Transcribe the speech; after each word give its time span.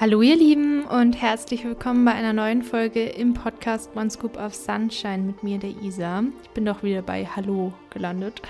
Hallo 0.00 0.22
ihr 0.22 0.34
Lieben 0.34 0.82
und 0.86 1.12
herzlich 1.22 1.64
willkommen 1.64 2.04
bei 2.04 2.10
einer 2.10 2.32
neuen 2.32 2.64
Folge 2.64 3.04
im 3.04 3.32
Podcast 3.32 3.94
One 3.94 4.10
Scoop 4.10 4.36
of 4.36 4.52
Sunshine 4.52 5.18
mit 5.18 5.44
mir, 5.44 5.58
der 5.58 5.70
Isa. 5.70 6.24
Ich 6.42 6.50
bin 6.50 6.64
doch 6.64 6.82
wieder 6.82 7.00
bei 7.00 7.24
Hallo 7.24 7.72
gelandet. 7.90 8.42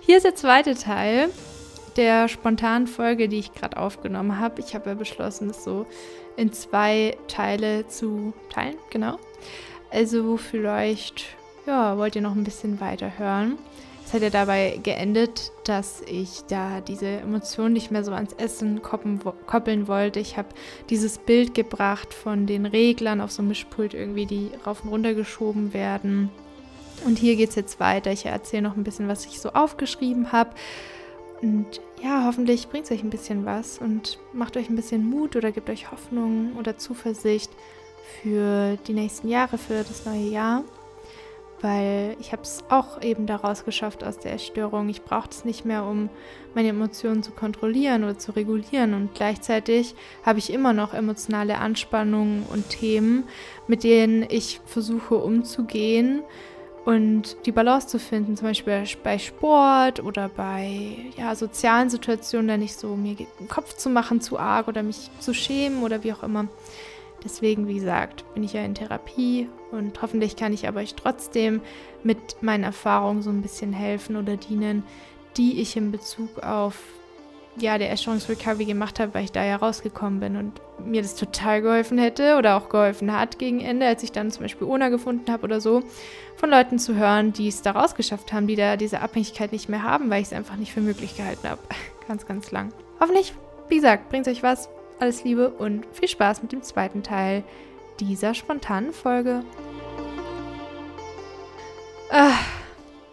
Hier 0.00 0.18
ist 0.18 0.22
der 0.22 0.36
zweite 0.36 0.76
Teil 0.76 1.28
der 1.96 2.28
spontanen 2.28 2.86
Folge, 2.86 3.28
die 3.28 3.40
ich 3.40 3.52
gerade 3.52 3.76
aufgenommen 3.76 4.38
habe. 4.38 4.60
Ich 4.60 4.76
habe 4.76 4.90
ja 4.90 4.94
beschlossen, 4.94 5.50
es 5.50 5.64
so 5.64 5.86
in 6.36 6.52
zwei 6.52 7.16
Teile 7.26 7.88
zu 7.88 8.32
teilen, 8.48 8.76
genau. 8.90 9.18
Also 9.90 10.36
vielleicht, 10.36 11.34
ja, 11.66 11.98
wollt 11.98 12.14
ihr 12.14 12.22
noch 12.22 12.36
ein 12.36 12.44
bisschen 12.44 12.80
weiter 12.80 13.18
hören. 13.18 13.58
Es 14.06 14.12
hat 14.12 14.22
ja 14.22 14.30
dabei 14.30 14.78
geendet, 14.82 15.50
dass 15.64 16.02
ich 16.02 16.42
da 16.48 16.80
diese 16.80 17.06
Emotionen 17.06 17.72
nicht 17.72 17.90
mehr 17.90 18.04
so 18.04 18.12
ans 18.12 18.34
Essen 18.34 18.82
koppeln 18.82 19.88
wollte. 19.88 20.20
Ich 20.20 20.36
habe 20.36 20.48
dieses 20.90 21.18
Bild 21.18 21.54
gebracht 21.54 22.12
von 22.12 22.46
den 22.46 22.66
Reglern 22.66 23.20
auf 23.20 23.32
so 23.32 23.40
einem 23.42 23.48
Mischpult 23.48 23.94
irgendwie, 23.94 24.26
die 24.26 24.50
rauf 24.66 24.84
und 24.84 24.90
runter 24.90 25.14
geschoben 25.14 25.72
werden. 25.72 26.30
Und 27.04 27.18
hier 27.18 27.36
geht 27.36 27.50
es 27.50 27.54
jetzt 27.54 27.80
weiter. 27.80 28.12
Ich 28.12 28.26
erzähle 28.26 28.62
noch 28.62 28.76
ein 28.76 28.84
bisschen, 28.84 29.08
was 29.08 29.26
ich 29.26 29.40
so 29.40 29.50
aufgeschrieben 29.50 30.32
habe. 30.32 30.50
Und 31.42 31.80
ja, 32.02 32.24
hoffentlich 32.26 32.68
bringt 32.68 32.84
es 32.84 32.92
euch 32.92 33.02
ein 33.02 33.10
bisschen 33.10 33.44
was 33.44 33.78
und 33.78 34.18
macht 34.32 34.56
euch 34.56 34.68
ein 34.68 34.76
bisschen 34.76 35.04
Mut 35.08 35.34
oder 35.34 35.50
gibt 35.50 35.70
euch 35.70 35.90
Hoffnung 35.90 36.56
oder 36.58 36.78
Zuversicht 36.78 37.50
für 38.22 38.76
die 38.86 38.92
nächsten 38.92 39.28
Jahre, 39.28 39.58
für 39.58 39.82
das 39.82 40.04
neue 40.04 40.28
Jahr 40.28 40.62
weil 41.64 42.14
ich 42.20 42.32
habe 42.32 42.42
es 42.42 42.62
auch 42.68 43.00
eben 43.00 43.26
daraus 43.26 43.64
geschafft 43.64 44.04
aus 44.04 44.18
der 44.18 44.32
Erstörung. 44.32 44.90
Ich 44.90 45.02
brauchte 45.02 45.30
es 45.30 45.44
nicht 45.46 45.64
mehr, 45.64 45.84
um 45.84 46.10
meine 46.54 46.68
Emotionen 46.68 47.22
zu 47.22 47.32
kontrollieren 47.32 48.04
oder 48.04 48.18
zu 48.18 48.32
regulieren. 48.32 48.92
Und 48.92 49.14
gleichzeitig 49.14 49.94
habe 50.24 50.38
ich 50.38 50.52
immer 50.52 50.74
noch 50.74 50.92
emotionale 50.92 51.56
Anspannungen 51.56 52.42
und 52.52 52.68
Themen, 52.68 53.24
mit 53.66 53.82
denen 53.82 54.26
ich 54.28 54.60
versuche 54.66 55.14
umzugehen 55.14 56.22
und 56.84 57.38
die 57.46 57.52
Balance 57.52 57.88
zu 57.88 57.98
finden, 57.98 58.36
zum 58.36 58.48
Beispiel 58.48 58.84
bei 59.02 59.16
Sport 59.18 60.04
oder 60.04 60.28
bei 60.28 60.98
ja, 61.16 61.34
sozialen 61.34 61.88
Situationen, 61.88 62.48
da 62.48 62.56
nicht 62.58 62.78
so 62.78 62.94
mir 62.94 63.14
den 63.14 63.48
Kopf 63.48 63.74
zu 63.74 63.88
machen 63.88 64.20
zu 64.20 64.38
arg 64.38 64.68
oder 64.68 64.82
mich 64.82 65.08
zu 65.18 65.32
schämen 65.32 65.82
oder 65.82 66.04
wie 66.04 66.12
auch 66.12 66.24
immer. 66.24 66.46
Deswegen, 67.24 67.66
wie 67.66 67.74
gesagt, 67.74 68.24
bin 68.34 68.44
ich 68.44 68.52
ja 68.52 68.64
in 68.64 68.74
Therapie 68.74 69.48
und 69.72 70.02
hoffentlich 70.02 70.36
kann 70.36 70.52
ich 70.52 70.68
aber 70.68 70.80
euch 70.80 70.94
trotzdem 70.94 71.62
mit 72.02 72.42
meinen 72.42 72.64
Erfahrungen 72.64 73.22
so 73.22 73.30
ein 73.30 73.42
bisschen 73.42 73.72
helfen 73.72 74.16
oder 74.16 74.36
dienen, 74.36 74.82
die 75.36 75.60
ich 75.60 75.76
in 75.76 75.90
Bezug 75.90 76.42
auf 76.42 76.78
ja, 77.56 77.78
der 77.78 77.90
Essstörungsrecovery 77.92 78.64
gemacht 78.64 78.98
habe, 78.98 79.14
weil 79.14 79.24
ich 79.24 79.32
da 79.32 79.44
ja 79.44 79.56
rausgekommen 79.56 80.20
bin 80.20 80.36
und 80.36 80.60
mir 80.84 81.02
das 81.02 81.14
total 81.14 81.62
geholfen 81.62 81.98
hätte 81.98 82.36
oder 82.36 82.56
auch 82.56 82.68
geholfen 82.68 83.12
hat 83.16 83.38
gegen 83.38 83.60
Ende, 83.60 83.86
als 83.86 84.02
ich 84.02 84.12
dann 84.12 84.30
zum 84.30 84.42
Beispiel 84.42 84.66
Ona 84.66 84.88
gefunden 84.88 85.30
habe 85.30 85.44
oder 85.44 85.60
so, 85.60 85.82
von 86.36 86.50
Leuten 86.50 86.78
zu 86.78 86.96
hören, 86.96 87.32
die 87.32 87.48
es 87.48 87.62
da 87.62 87.70
rausgeschafft 87.70 88.32
haben, 88.32 88.48
die 88.48 88.56
da 88.56 88.76
diese 88.76 89.00
Abhängigkeit 89.00 89.52
nicht 89.52 89.68
mehr 89.68 89.82
haben, 89.82 90.10
weil 90.10 90.20
ich 90.20 90.28
es 90.28 90.32
einfach 90.32 90.56
nicht 90.56 90.72
für 90.72 90.80
möglich 90.80 91.16
gehalten 91.16 91.48
habe. 91.48 91.60
ganz, 92.08 92.26
ganz 92.26 92.50
lang. 92.50 92.72
Hoffentlich, 93.00 93.34
wie 93.68 93.76
gesagt, 93.76 94.08
bringt 94.08 94.26
euch 94.26 94.42
was. 94.42 94.68
Alles 94.98 95.24
Liebe 95.24 95.50
und 95.50 95.84
viel 95.92 96.08
Spaß 96.08 96.42
mit 96.42 96.52
dem 96.52 96.62
zweiten 96.62 97.02
Teil 97.02 97.44
dieser 98.00 98.34
spontanen 98.34 98.92
Folge. 98.92 99.44
Ah, 102.10 102.38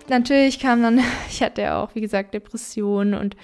natürlich 0.07 0.59
kam 0.59 0.81
dann, 0.81 0.99
ich 1.29 1.41
hatte 1.41 1.61
ja 1.61 1.83
auch, 1.83 1.95
wie 1.95 2.01
gesagt, 2.01 2.33
Depressionen 2.33 3.13
und 3.13 3.35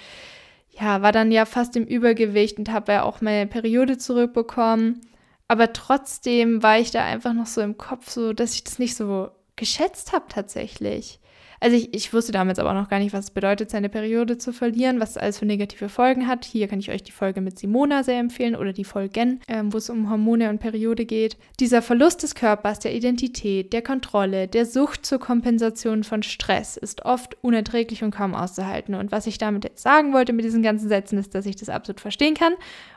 ja, 0.80 1.02
war 1.02 1.10
dann 1.10 1.32
ja 1.32 1.44
fast 1.44 1.76
im 1.76 1.84
Übergewicht 1.84 2.58
und 2.58 2.70
habe 2.70 2.92
ja 2.92 3.02
auch 3.02 3.20
meine 3.20 3.46
Periode 3.48 3.98
zurückbekommen. 3.98 5.00
Aber 5.48 5.72
trotzdem 5.72 6.62
war 6.62 6.78
ich 6.78 6.90
da 6.90 7.04
einfach 7.04 7.32
noch 7.32 7.46
so 7.46 7.60
im 7.62 7.78
Kopf, 7.78 8.10
so 8.10 8.32
dass 8.32 8.54
ich 8.54 8.64
das 8.64 8.78
nicht 8.78 8.94
so 8.94 9.30
geschätzt 9.56 10.12
habe 10.12 10.26
tatsächlich. 10.28 11.18
Also 11.60 11.76
ich, 11.76 11.92
ich 11.94 12.12
wusste 12.12 12.32
damals 12.32 12.58
aber 12.58 12.74
noch 12.74 12.88
gar 12.88 12.98
nicht, 12.98 13.12
was 13.12 13.26
es 13.26 13.30
bedeutet, 13.30 13.70
seine 13.70 13.88
Periode 13.88 14.38
zu 14.38 14.52
verlieren, 14.52 15.00
was 15.00 15.10
es 15.10 15.16
alles 15.16 15.38
für 15.38 15.46
negative 15.46 15.88
Folgen 15.88 16.26
hat. 16.26 16.44
Hier 16.44 16.68
kann 16.68 16.80
ich 16.80 16.90
euch 16.90 17.02
die 17.02 17.12
Folge 17.12 17.40
mit 17.40 17.58
Simona 17.58 18.04
sehr 18.04 18.18
empfehlen 18.18 18.56
oder 18.56 18.72
die 18.72 18.84
Folgen, 18.84 19.40
ähm, 19.48 19.72
wo 19.72 19.78
es 19.78 19.90
um 19.90 20.10
Hormone 20.10 20.50
und 20.50 20.60
Periode 20.60 21.04
geht. 21.04 21.36
Dieser 21.60 21.82
Verlust 21.82 22.22
des 22.22 22.34
Körpers, 22.34 22.78
der 22.78 22.94
Identität, 22.94 23.72
der 23.72 23.82
Kontrolle, 23.82 24.48
der 24.48 24.66
Sucht 24.66 25.04
zur 25.04 25.18
Kompensation 25.18 26.04
von 26.04 26.22
Stress 26.22 26.76
ist 26.76 27.04
oft 27.04 27.36
unerträglich 27.42 28.04
und 28.04 28.12
kaum 28.12 28.34
auszuhalten. 28.34 28.94
Und 28.94 29.12
was 29.12 29.26
ich 29.26 29.38
damit 29.38 29.64
jetzt 29.64 29.82
sagen 29.82 30.12
wollte 30.12 30.32
mit 30.32 30.44
diesen 30.44 30.62
ganzen 30.62 30.88
Sätzen 30.88 31.18
ist, 31.18 31.34
dass 31.34 31.46
ich 31.46 31.56
das 31.56 31.68
absolut 31.68 32.00
verstehen 32.00 32.34
kann 32.34 32.54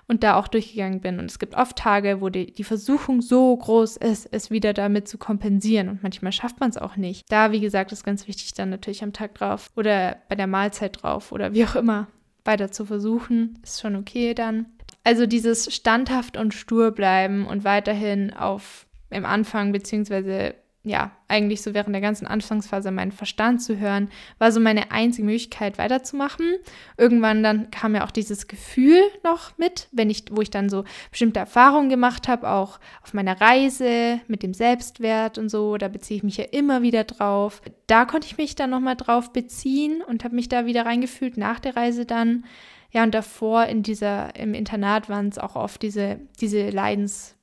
und 0.07 0.23
da 0.23 0.35
auch 0.35 0.47
durchgegangen 0.47 1.01
bin. 1.01 1.19
Und 1.19 1.25
es 1.25 1.39
gibt 1.39 1.55
oft 1.55 1.77
Tage, 1.77 2.21
wo 2.21 2.29
die, 2.29 2.51
die 2.53 2.63
Versuchung 2.63 3.21
so 3.21 3.55
groß 3.55 3.97
ist, 3.97 4.27
es 4.31 4.51
wieder 4.51 4.73
damit 4.73 5.07
zu 5.07 5.17
kompensieren. 5.17 5.89
Und 5.89 6.03
manchmal 6.03 6.31
schafft 6.31 6.59
man 6.59 6.69
es 6.69 6.77
auch 6.77 6.97
nicht. 6.97 7.31
Da, 7.31 7.51
wie 7.51 7.59
gesagt, 7.59 7.91
ist 7.91 8.03
ganz 8.03 8.27
wichtig, 8.27 8.53
dann 8.53 8.69
natürlich 8.69 9.03
am 9.03 9.13
Tag 9.13 9.35
drauf 9.35 9.71
oder 9.75 10.17
bei 10.29 10.35
der 10.35 10.47
Mahlzeit 10.47 11.01
drauf 11.01 11.31
oder 11.31 11.53
wie 11.53 11.65
auch 11.65 11.75
immer 11.75 12.07
weiter 12.43 12.71
zu 12.71 12.85
versuchen. 12.85 13.59
Ist 13.63 13.81
schon 13.81 13.95
okay 13.95 14.33
dann. 14.33 14.65
Also 15.03 15.25
dieses 15.25 15.73
standhaft 15.73 16.37
und 16.37 16.53
stur 16.53 16.91
bleiben 16.91 17.45
und 17.47 17.63
weiterhin 17.63 18.33
auf 18.33 18.85
im 19.09 19.25
Anfang 19.25 19.71
beziehungsweise 19.71 20.55
ja, 20.83 21.11
eigentlich 21.27 21.61
so 21.61 21.75
während 21.75 21.93
der 21.93 22.01
ganzen 22.01 22.25
Anfangsphase 22.25 22.89
meinen 22.89 23.11
Verstand 23.11 23.61
zu 23.61 23.77
hören, 23.77 24.09
war 24.39 24.51
so 24.51 24.59
meine 24.59 24.91
einzige 24.91 25.25
Möglichkeit 25.25 25.77
weiterzumachen. 25.77 26.55
Irgendwann 26.97 27.43
dann 27.43 27.69
kam 27.69 27.93
ja 27.93 28.03
auch 28.03 28.09
dieses 28.09 28.47
Gefühl 28.47 28.99
noch 29.23 29.55
mit, 29.59 29.87
wenn 29.91 30.09
ich, 30.09 30.25
wo 30.31 30.41
ich 30.41 30.49
dann 30.49 30.69
so 30.69 30.83
bestimmte 31.11 31.39
Erfahrungen 31.39 31.89
gemacht 31.89 32.27
habe, 32.27 32.49
auch 32.49 32.79
auf 33.03 33.13
meiner 33.13 33.39
Reise 33.39 34.21
mit 34.27 34.41
dem 34.41 34.55
Selbstwert 34.55 35.37
und 35.37 35.49
so, 35.49 35.77
da 35.77 35.87
beziehe 35.87 36.17
ich 36.17 36.23
mich 36.23 36.37
ja 36.37 36.45
immer 36.45 36.81
wieder 36.81 37.03
drauf. 37.03 37.61
Da 37.85 38.05
konnte 38.05 38.25
ich 38.25 38.37
mich 38.37 38.55
dann 38.55 38.71
nochmal 38.71 38.95
drauf 38.95 39.31
beziehen 39.33 40.01
und 40.01 40.23
habe 40.23 40.35
mich 40.35 40.49
da 40.49 40.65
wieder 40.65 40.87
reingefühlt 40.87 41.37
nach 41.37 41.59
der 41.59 41.75
Reise 41.75 42.07
dann. 42.07 42.45
Ja, 42.89 43.03
und 43.03 43.13
davor 43.13 43.65
in 43.65 43.83
dieser, 43.83 44.35
im 44.35 44.55
Internat 44.55 45.09
waren 45.09 45.29
es 45.29 45.37
auch 45.37 45.55
oft 45.55 45.83
diese, 45.83 46.19
diese 46.39 46.69
Leidens- 46.69 47.35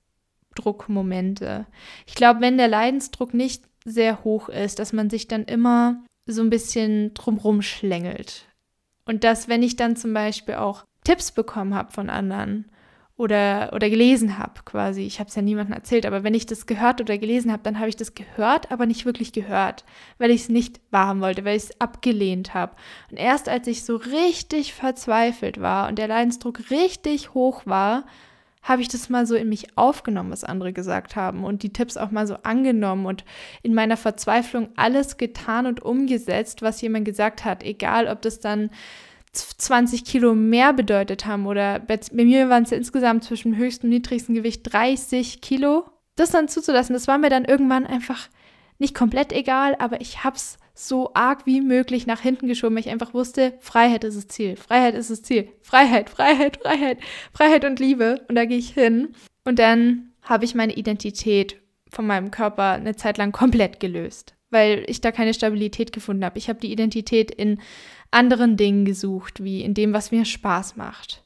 Leidensdruckmomente. 0.58 1.66
Ich 2.06 2.14
glaube, 2.14 2.40
wenn 2.40 2.58
der 2.58 2.68
Leidensdruck 2.68 3.34
nicht 3.34 3.64
sehr 3.84 4.24
hoch 4.24 4.48
ist, 4.48 4.78
dass 4.78 4.92
man 4.92 5.10
sich 5.10 5.28
dann 5.28 5.44
immer 5.44 6.02
so 6.26 6.42
ein 6.42 6.50
bisschen 6.50 7.14
drumrum 7.14 7.62
schlängelt. 7.62 8.46
Und 9.06 9.24
dass, 9.24 9.48
wenn 9.48 9.62
ich 9.62 9.76
dann 9.76 9.96
zum 9.96 10.12
Beispiel 10.12 10.56
auch 10.56 10.84
Tipps 11.04 11.32
bekommen 11.32 11.74
habe 11.74 11.92
von 11.92 12.10
anderen 12.10 12.66
oder, 13.16 13.70
oder 13.72 13.88
gelesen 13.88 14.38
habe, 14.38 14.60
quasi, 14.64 15.02
ich 15.02 15.18
habe 15.18 15.28
es 15.28 15.34
ja 15.34 15.42
niemandem 15.42 15.74
erzählt, 15.74 16.04
aber 16.04 16.22
wenn 16.22 16.34
ich 16.34 16.44
das 16.44 16.66
gehört 16.66 17.00
oder 17.00 17.16
gelesen 17.16 17.50
habe, 17.50 17.62
dann 17.62 17.78
habe 17.78 17.88
ich 17.88 17.96
das 17.96 18.14
gehört, 18.14 18.70
aber 18.70 18.84
nicht 18.84 19.06
wirklich 19.06 19.32
gehört, 19.32 19.84
weil 20.18 20.30
ich 20.30 20.42
es 20.42 20.48
nicht 20.50 20.80
wahrhaben 20.90 21.22
wollte, 21.22 21.44
weil 21.46 21.56
ich 21.56 21.64
es 21.64 21.80
abgelehnt 21.80 22.52
habe. 22.52 22.76
Und 23.10 23.16
erst 23.16 23.48
als 23.48 23.66
ich 23.66 23.84
so 23.84 23.96
richtig 23.96 24.74
verzweifelt 24.74 25.60
war 25.60 25.88
und 25.88 25.98
der 25.98 26.08
Leidensdruck 26.08 26.70
richtig 26.70 27.32
hoch 27.32 27.62
war, 27.64 28.04
habe 28.62 28.82
ich 28.82 28.88
das 28.88 29.08
mal 29.08 29.26
so 29.26 29.34
in 29.34 29.48
mich 29.48 29.76
aufgenommen, 29.76 30.30
was 30.30 30.44
andere 30.44 30.72
gesagt 30.72 31.16
haben 31.16 31.44
und 31.44 31.62
die 31.62 31.72
Tipps 31.72 31.96
auch 31.96 32.10
mal 32.10 32.26
so 32.26 32.36
angenommen 32.42 33.06
und 33.06 33.24
in 33.62 33.74
meiner 33.74 33.96
Verzweiflung 33.96 34.68
alles 34.76 35.16
getan 35.16 35.66
und 35.66 35.82
umgesetzt, 35.82 36.62
was 36.62 36.80
jemand 36.80 37.04
gesagt 37.04 37.44
hat, 37.44 37.62
egal 37.62 38.08
ob 38.08 38.22
das 38.22 38.40
dann 38.40 38.70
20 39.32 40.04
Kilo 40.04 40.34
mehr 40.34 40.72
bedeutet 40.72 41.26
haben 41.26 41.46
oder 41.46 41.78
bei, 41.78 42.00
mir 42.12 42.48
waren 42.48 42.64
es 42.64 42.70
ja 42.70 42.76
insgesamt 42.76 43.24
zwischen 43.24 43.56
höchstem 43.56 43.88
und 43.88 43.94
niedrigstem 43.94 44.34
Gewicht 44.34 44.72
30 44.72 45.40
Kilo. 45.40 45.84
Das 46.16 46.30
dann 46.30 46.48
zuzulassen, 46.48 46.94
das 46.94 47.06
war 47.06 47.18
mir 47.18 47.30
dann 47.30 47.44
irgendwann 47.44 47.86
einfach 47.86 48.28
nicht 48.78 48.94
komplett 48.94 49.32
egal, 49.32 49.76
aber 49.78 50.00
ich 50.00 50.24
habe 50.24 50.36
es 50.36 50.58
so 50.78 51.10
arg 51.14 51.44
wie 51.44 51.60
möglich 51.60 52.06
nach 52.06 52.20
hinten 52.20 52.46
geschoben, 52.46 52.76
weil 52.76 52.84
ich 52.84 52.90
einfach 52.90 53.12
wusste, 53.12 53.54
Freiheit 53.58 54.04
ist 54.04 54.16
das 54.16 54.28
Ziel, 54.28 54.56
Freiheit 54.56 54.94
ist 54.94 55.10
das 55.10 55.22
Ziel, 55.22 55.48
Freiheit, 55.60 56.08
Freiheit, 56.08 56.58
Freiheit, 56.58 56.98
Freiheit 57.32 57.64
und 57.64 57.80
Liebe. 57.80 58.24
Und 58.28 58.36
da 58.36 58.44
gehe 58.44 58.58
ich 58.58 58.70
hin. 58.70 59.08
Und 59.44 59.58
dann 59.58 60.12
habe 60.22 60.44
ich 60.44 60.54
meine 60.54 60.74
Identität 60.74 61.56
von 61.90 62.06
meinem 62.06 62.30
Körper 62.30 62.72
eine 62.72 62.94
Zeit 62.94 63.18
lang 63.18 63.32
komplett 63.32 63.80
gelöst, 63.80 64.34
weil 64.50 64.84
ich 64.86 65.00
da 65.00 65.10
keine 65.10 65.34
Stabilität 65.34 65.92
gefunden 65.92 66.24
habe. 66.24 66.38
Ich 66.38 66.48
habe 66.48 66.60
die 66.60 66.70
Identität 66.70 67.32
in 67.32 67.58
anderen 68.12 68.56
Dingen 68.56 68.84
gesucht, 68.84 69.42
wie 69.42 69.62
in 69.62 69.74
dem, 69.74 69.92
was 69.92 70.12
mir 70.12 70.24
Spaß 70.24 70.76
macht, 70.76 71.24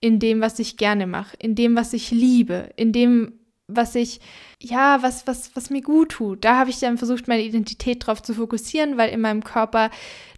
in 0.00 0.18
dem, 0.18 0.42
was 0.42 0.58
ich 0.58 0.76
gerne 0.76 1.06
mache, 1.06 1.36
in 1.38 1.54
dem, 1.54 1.74
was 1.74 1.94
ich 1.94 2.10
liebe, 2.10 2.70
in 2.76 2.92
dem, 2.92 3.39
was 3.76 3.94
ich, 3.94 4.20
ja, 4.60 5.02
was, 5.02 5.26
was, 5.26 5.54
was 5.54 5.70
mir 5.70 5.82
gut 5.82 6.10
tut. 6.10 6.44
Da 6.44 6.58
habe 6.58 6.70
ich 6.70 6.78
dann 6.78 6.98
versucht, 6.98 7.28
meine 7.28 7.42
Identität 7.42 8.06
drauf 8.06 8.22
zu 8.22 8.34
fokussieren, 8.34 8.96
weil 8.96 9.10
in 9.10 9.20
meinem 9.20 9.44
Körper, 9.44 9.90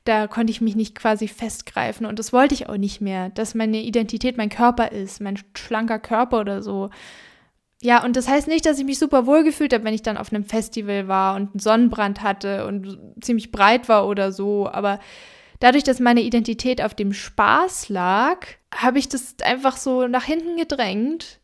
da 0.05 0.26
konnte 0.26 0.50
ich 0.50 0.61
mich 0.61 0.76
nicht 0.76 0.94
quasi 0.94 1.29
festgreifen 1.29 2.06
und 2.06 2.19
das 2.19 2.32
wollte 2.32 2.55
ich 2.55 2.69
auch 2.69 2.76
nicht 2.76 3.00
mehr, 3.00 3.31
dass 3.31 3.55
meine 3.55 3.82
Identität 3.82 4.37
mein 4.37 4.49
Körper 4.49 4.93
ist, 4.93 5.20
mein 5.20 5.38
schlanker 5.55 5.99
Körper 5.99 6.40
oder 6.40 6.62
so. 6.62 6.90
Ja, 7.82 8.05
und 8.05 8.17
das 8.17 8.29
heißt 8.29 8.46
nicht, 8.46 8.64
dass 8.64 8.79
ich 8.79 8.84
mich 8.84 9.00
super 9.00 9.26
wohl 9.26 9.43
gefühlt 9.43 9.75
habe, 9.75 9.85
wenn 9.85 9.94
ich 9.94 10.02
dann 10.02 10.17
auf 10.17 10.32
einem 10.32 10.44
Festival 10.44 11.08
war 11.08 11.35
und 11.35 11.50
einen 11.52 11.58
Sonnenbrand 11.58 12.23
hatte 12.23 12.67
und 12.67 12.99
ziemlich 13.20 13.50
breit 13.50 13.88
war 13.88 14.06
oder 14.06 14.31
so, 14.31 14.69
aber 14.70 15.00
dadurch, 15.58 15.85
dass 15.85 16.00
meine 16.00 16.23
Identität 16.23 16.82
auf 16.82 16.94
dem 16.94 17.12
Spaß 17.12 17.88
lag, 17.88 18.46
habe 18.75 18.99
ich 18.99 19.08
das 19.08 19.37
einfach 19.43 19.76
so 19.76 20.06
nach 20.08 20.25
hinten 20.25 20.56
gedrängt 20.56 21.40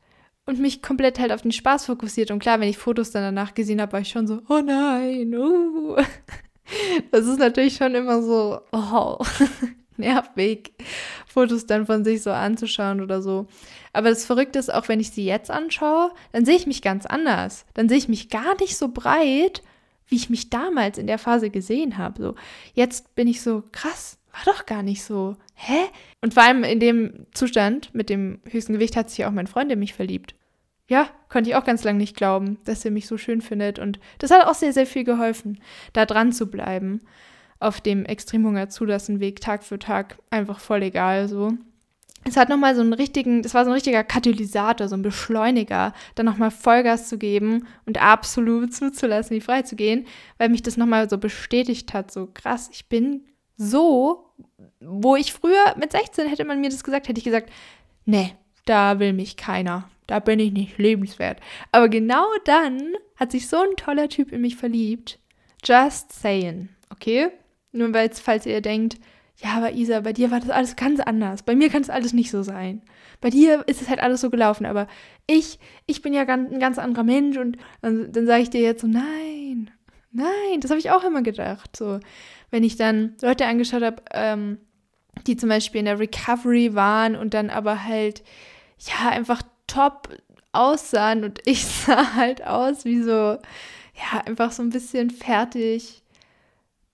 und 0.49 0.59
mich 0.59 0.81
komplett 0.81 1.19
halt 1.19 1.31
auf 1.31 1.43
den 1.43 1.53
Spaß 1.53 1.85
fokussiert. 1.85 2.31
Und 2.31 2.39
klar, 2.39 2.59
wenn 2.59 2.71
ich 2.71 2.79
Fotos 2.79 3.11
dann 3.11 3.23
danach 3.23 3.53
gesehen 3.53 3.83
habe, 3.83 3.93
war 3.93 4.00
ich 4.00 4.09
schon 4.09 4.27
so, 4.27 4.41
oh 4.49 4.61
nein, 4.65 5.35
uh. 5.37 5.97
Das 7.11 7.27
ist 7.27 7.39
natürlich 7.39 7.77
schon 7.77 7.95
immer 7.95 8.23
so, 8.23 8.61
oh, 8.73 9.19
nervig, 9.99 10.73
Fotos 11.27 11.67
dann 11.67 11.85
von 11.85 12.03
sich 12.03 12.23
so 12.23 12.31
anzuschauen 12.31 13.03
oder 13.03 13.21
so. 13.21 13.47
Aber 13.93 14.09
das 14.09 14.25
Verrückte 14.25 14.59
ist, 14.59 14.73
auch 14.73 14.89
wenn 14.89 15.00
ich 15.00 15.11
sie 15.11 15.27
jetzt 15.27 15.50
anschaue, 15.50 16.12
dann 16.33 16.47
sehe 16.47 16.56
ich 16.56 16.67
mich 16.67 16.81
ganz 16.81 17.05
anders. 17.05 17.67
Dann 17.75 17.91
sehe 17.91 17.99
ich 17.99 18.09
mich 18.09 18.31
gar 18.31 18.55
nicht 18.59 18.79
so 18.79 18.89
breit, 18.89 19.62
wie 20.06 20.17
ich 20.17 20.31
mich 20.31 20.49
damals 20.49 20.97
in 20.97 21.06
der 21.06 21.19
Phase 21.19 21.51
gesehen 21.51 21.99
habe. 21.99 22.23
So, 22.23 22.35
jetzt 22.73 23.15
bin 23.15 23.29
ich 23.29 23.43
so 23.43 23.65
krass, 23.73 24.19
war 24.33 24.55
doch 24.55 24.65
gar 24.65 24.83
nicht 24.83 25.03
so. 25.05 25.37
Hä? 25.55 25.89
Und 26.23 26.33
vor 26.33 26.43
allem 26.43 26.65
in 26.65 26.81
dem 26.81 27.27
Zustand 27.35 27.94
mit 27.94 28.09
dem 28.09 28.41
höchsten 28.51 28.73
Gewicht 28.75 28.97
hat 28.97 29.11
sich 29.11 29.27
auch 29.27 29.31
mein 29.31 29.47
Freund 29.47 29.71
in 29.71 29.79
mich 29.79 29.93
verliebt. 29.93 30.35
Ja, 30.88 31.08
konnte 31.29 31.50
ich 31.50 31.56
auch 31.56 31.64
ganz 31.64 31.85
lange 31.85 31.99
nicht 31.99 32.17
glauben, 32.17 32.58
dass 32.64 32.85
er 32.85 32.90
mich 32.90 33.06
so 33.06 33.19
schön 33.19 33.43
findet. 33.43 33.79
Und 33.79 34.00
das 34.19 34.31
hat 34.31 34.46
auch 34.46 34.55
sehr, 34.55 34.73
sehr 34.73 34.87
viel 34.87 35.05
geholfen, 35.05 35.61
da 35.93 36.06
dran 36.06 36.32
zu 36.32 36.50
bleiben. 36.50 37.02
Auf 37.61 37.81
dem 37.81 38.05
Extremhunger 38.06 38.70
zulassen 38.70 39.20
Weg 39.20 39.40
Tag 39.40 39.64
für 39.64 39.79
Tag 39.79 40.19
einfach 40.31 40.61
voll 40.61 40.82
egal 40.82 41.29
so. 41.29 41.52
Es 42.25 42.37
hat 42.37 42.49
nochmal 42.49 42.75
so 42.75 42.81
einen 42.81 42.93
richtigen, 42.93 43.43
das 43.43 43.55
war 43.55 43.64
so 43.64 43.70
ein 43.70 43.75
richtiger 43.75 44.05
Katalysator, 44.05 44.88
so 44.88 44.96
ein 44.96 45.02
Beschleuniger, 45.02 45.93
dann 46.14 46.26
nochmal 46.26 46.50
Vollgas 46.50 47.08
zu 47.08 47.17
geben 47.17 47.67
und 47.87 48.02
absolut 48.02 48.75
zuzulassen, 48.75 49.37
wie 49.37 49.41
frei 49.41 49.62
zu 49.62 49.76
gehen, 49.76 50.06
weil 50.37 50.49
mich 50.49 50.62
das 50.62 50.76
nochmal 50.76 51.08
so 51.08 51.17
bestätigt 51.17 51.94
hat, 51.94 52.11
so 52.11 52.29
krass, 52.32 52.69
ich 52.73 52.88
bin 52.88 53.25
so, 53.56 54.32
wo 54.81 55.17
ich 55.17 55.32
früher 55.32 55.75
mit 55.79 55.93
16 55.93 56.29
hätte 56.29 56.44
man 56.44 56.61
mir 56.61 56.70
das 56.70 56.84
gesagt, 56.84 57.08
hätte 57.08 57.19
ich 57.19 57.25
gesagt, 57.25 57.50
nee, 58.05 58.34
da 58.67 58.99
will 58.99 59.12
mich 59.12 59.37
keiner, 59.37 59.88
da 60.08 60.19
bin 60.19 60.40
ich 60.40 60.52
nicht 60.52 60.78
lebenswert. 60.78 61.38
Aber 61.70 61.88
genau 61.88 62.26
dann 62.44 62.94
hat 63.14 63.31
sich 63.31 63.46
so 63.46 63.58
ein 63.58 63.76
toller 63.76 64.08
Typ 64.08 64.32
in 64.32 64.40
mich 64.40 64.56
verliebt. 64.56 65.20
Just 65.64 66.12
saying, 66.12 66.70
okay? 66.90 67.28
Nur 67.70 67.93
weil, 67.93 68.10
falls 68.10 68.46
ihr 68.46 68.60
denkt, 68.60 68.96
ja, 69.37 69.50
aber 69.50 69.72
Isa, 69.72 70.00
bei 70.00 70.12
dir 70.12 70.32
war 70.32 70.40
das 70.40 70.50
alles 70.50 70.75
ganz 70.75 70.99
anders. 70.99 71.44
Bei 71.44 71.55
mir 71.55 71.69
kann 71.69 71.82
es 71.82 71.90
alles 71.90 72.12
nicht 72.12 72.31
so 72.31 72.43
sein. 72.43 72.82
Bei 73.20 73.31
dir 73.31 73.62
ist 73.66 73.82
es 73.82 73.88
halt 73.88 74.00
alles 74.00 74.20
so 74.20 74.31
gelaufen, 74.31 74.66
aber 74.66 74.88
ich, 75.26 75.60
ich 75.87 76.02
bin 76.02 76.12
ja 76.12 76.22
ein 76.22 76.58
ganz 76.58 76.78
anderer 76.78 77.05
Mensch 77.05 77.37
und 77.37 77.56
dann, 77.82 78.10
dann 78.10 78.26
sage 78.26 78.43
ich 78.43 78.50
dir 78.50 78.60
jetzt 78.60 78.81
so, 78.81 78.88
nein, 78.88 79.70
nein, 80.10 80.60
das 80.60 80.70
habe 80.70 80.81
ich 80.81 80.90
auch 80.90 81.05
immer 81.05 81.22
gedacht. 81.22 81.76
So, 81.76 82.00
wenn 82.50 82.64
ich 82.64 82.76
dann 82.76 83.14
Leute 83.20 83.46
angeschaut 83.46 83.82
habe, 83.82 84.02
ähm, 84.12 84.58
die 85.26 85.37
zum 85.37 85.49
Beispiel 85.49 85.81
in 85.81 85.84
der 85.84 86.00
Recovery 86.00 86.75
waren 86.75 87.14
und 87.14 87.34
dann 87.34 87.50
aber 87.50 87.84
halt, 87.84 88.25
ja, 88.78 89.10
einfach 89.10 89.43
top 89.69 90.09
aussahen 90.53 91.23
und 91.23 91.41
ich 91.44 91.65
sah 91.67 92.15
halt 92.15 92.44
aus 92.44 92.85
wie 92.85 93.03
so, 93.03 93.11
ja, 93.11 94.20
einfach 94.26 94.50
so 94.50 94.62
ein 94.62 94.70
bisschen 94.70 95.11
fertig. 95.11 96.03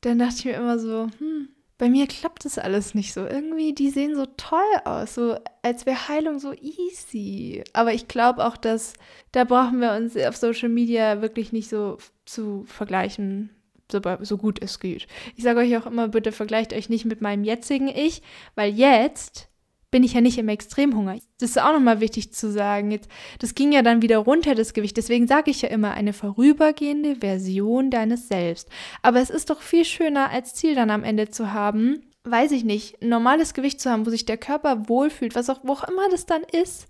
Dann 0.02 0.18
dachte 0.18 0.34
ich 0.38 0.44
mir 0.44 0.54
immer 0.54 0.78
so, 0.78 1.08
hm, 1.18 1.48
bei 1.78 1.88
mir 1.88 2.06
klappt 2.06 2.44
das 2.44 2.58
alles 2.58 2.94
nicht 2.94 3.12
so. 3.12 3.26
Irgendwie, 3.26 3.72
die 3.72 3.90
sehen 3.90 4.14
so 4.14 4.26
toll 4.36 4.60
aus, 4.84 5.14
so 5.14 5.36
als 5.62 5.86
wäre 5.86 6.08
Heilung 6.08 6.38
so 6.38 6.52
easy. 6.52 7.64
Aber 7.72 7.92
ich 7.92 8.06
glaube 8.06 8.44
auch, 8.44 8.56
dass 8.56 8.94
da 9.32 9.44
brauchen 9.44 9.80
wir 9.80 9.92
uns 9.92 10.16
auf 10.16 10.36
Social 10.36 10.68
Media 10.68 11.20
wirklich 11.22 11.52
nicht 11.52 11.68
so 11.68 11.98
zu 12.26 12.64
vergleichen, 12.66 13.50
so, 13.90 14.00
so 14.20 14.38
gut 14.38 14.62
es 14.62 14.78
geht. 14.78 15.06
Ich 15.36 15.42
sage 15.42 15.60
euch 15.60 15.76
auch 15.76 15.86
immer, 15.86 16.08
bitte 16.08 16.32
vergleicht 16.32 16.72
euch 16.72 16.88
nicht 16.88 17.06
mit 17.06 17.20
meinem 17.20 17.44
jetzigen 17.44 17.88
Ich, 17.88 18.22
weil 18.54 18.72
jetzt 18.72 19.48
bin 19.94 20.02
ich 20.02 20.14
ja 20.14 20.20
nicht 20.20 20.38
im 20.38 20.48
Extremhunger. 20.48 21.20
Das 21.38 21.50
ist 21.50 21.62
auch 21.62 21.72
nochmal 21.72 22.00
wichtig 22.00 22.32
zu 22.32 22.50
sagen. 22.50 22.90
Jetzt, 22.90 23.08
das 23.38 23.54
ging 23.54 23.70
ja 23.70 23.80
dann 23.80 24.02
wieder 24.02 24.18
runter, 24.18 24.56
das 24.56 24.74
Gewicht. 24.74 24.96
Deswegen 24.96 25.28
sage 25.28 25.52
ich 25.52 25.62
ja 25.62 25.68
immer, 25.68 25.92
eine 25.92 26.12
vorübergehende 26.12 27.14
Version 27.20 27.92
deines 27.92 28.26
Selbst. 28.26 28.68
Aber 29.02 29.20
es 29.20 29.30
ist 29.30 29.50
doch 29.50 29.62
viel 29.62 29.84
schöner, 29.84 30.30
als 30.30 30.52
Ziel 30.52 30.74
dann 30.74 30.90
am 30.90 31.04
Ende 31.04 31.28
zu 31.28 31.52
haben, 31.52 32.02
weiß 32.24 32.50
ich 32.50 32.64
nicht, 32.64 33.00
ein 33.02 33.08
normales 33.08 33.54
Gewicht 33.54 33.80
zu 33.80 33.88
haben, 33.88 34.04
wo 34.04 34.10
sich 34.10 34.24
der 34.24 34.36
Körper 34.36 34.88
wohlfühlt, 34.88 35.36
was 35.36 35.48
auch, 35.48 35.60
wo 35.62 35.74
auch 35.74 35.84
immer 35.84 36.08
das 36.10 36.26
dann 36.26 36.42
ist. 36.42 36.88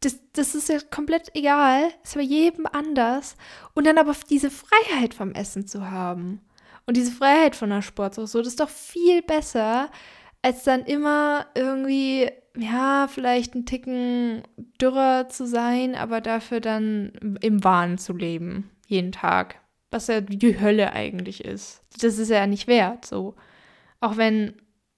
Das, 0.00 0.18
das 0.32 0.54
ist 0.54 0.70
ja 0.70 0.78
komplett 0.80 1.30
egal. 1.34 1.90
ist 2.02 2.14
bei 2.14 2.22
jedem 2.22 2.64
anders. 2.64 3.36
Und 3.74 3.86
dann 3.86 3.98
aber 3.98 4.16
diese 4.30 4.50
Freiheit 4.50 5.12
vom 5.12 5.32
Essen 5.32 5.66
zu 5.66 5.90
haben. 5.90 6.40
Und 6.86 6.96
diese 6.96 7.12
Freiheit 7.12 7.54
von 7.54 7.68
der 7.68 7.82
Sport, 7.82 8.14
so, 8.14 8.22
das 8.22 8.46
ist 8.46 8.60
doch 8.60 8.70
viel 8.70 9.20
besser, 9.20 9.90
als 10.44 10.62
dann 10.62 10.84
immer 10.84 11.46
irgendwie, 11.54 12.30
ja, 12.54 13.08
vielleicht 13.08 13.54
ein 13.54 13.64
Ticken 13.64 14.42
dürrer 14.78 15.26
zu 15.30 15.46
sein, 15.46 15.94
aber 15.94 16.20
dafür 16.20 16.60
dann 16.60 17.38
im 17.40 17.64
Wahn 17.64 17.96
zu 17.96 18.12
leben, 18.12 18.70
jeden 18.86 19.10
Tag. 19.10 19.58
Was 19.90 20.08
ja 20.08 20.20
die 20.20 20.60
Hölle 20.60 20.92
eigentlich 20.92 21.42
ist. 21.44 21.80
Das 21.98 22.18
ist 22.18 22.28
ja 22.28 22.46
nicht 22.46 22.66
wert, 22.66 23.06
so. 23.06 23.34
Auch 24.00 24.18
wenn 24.18 24.52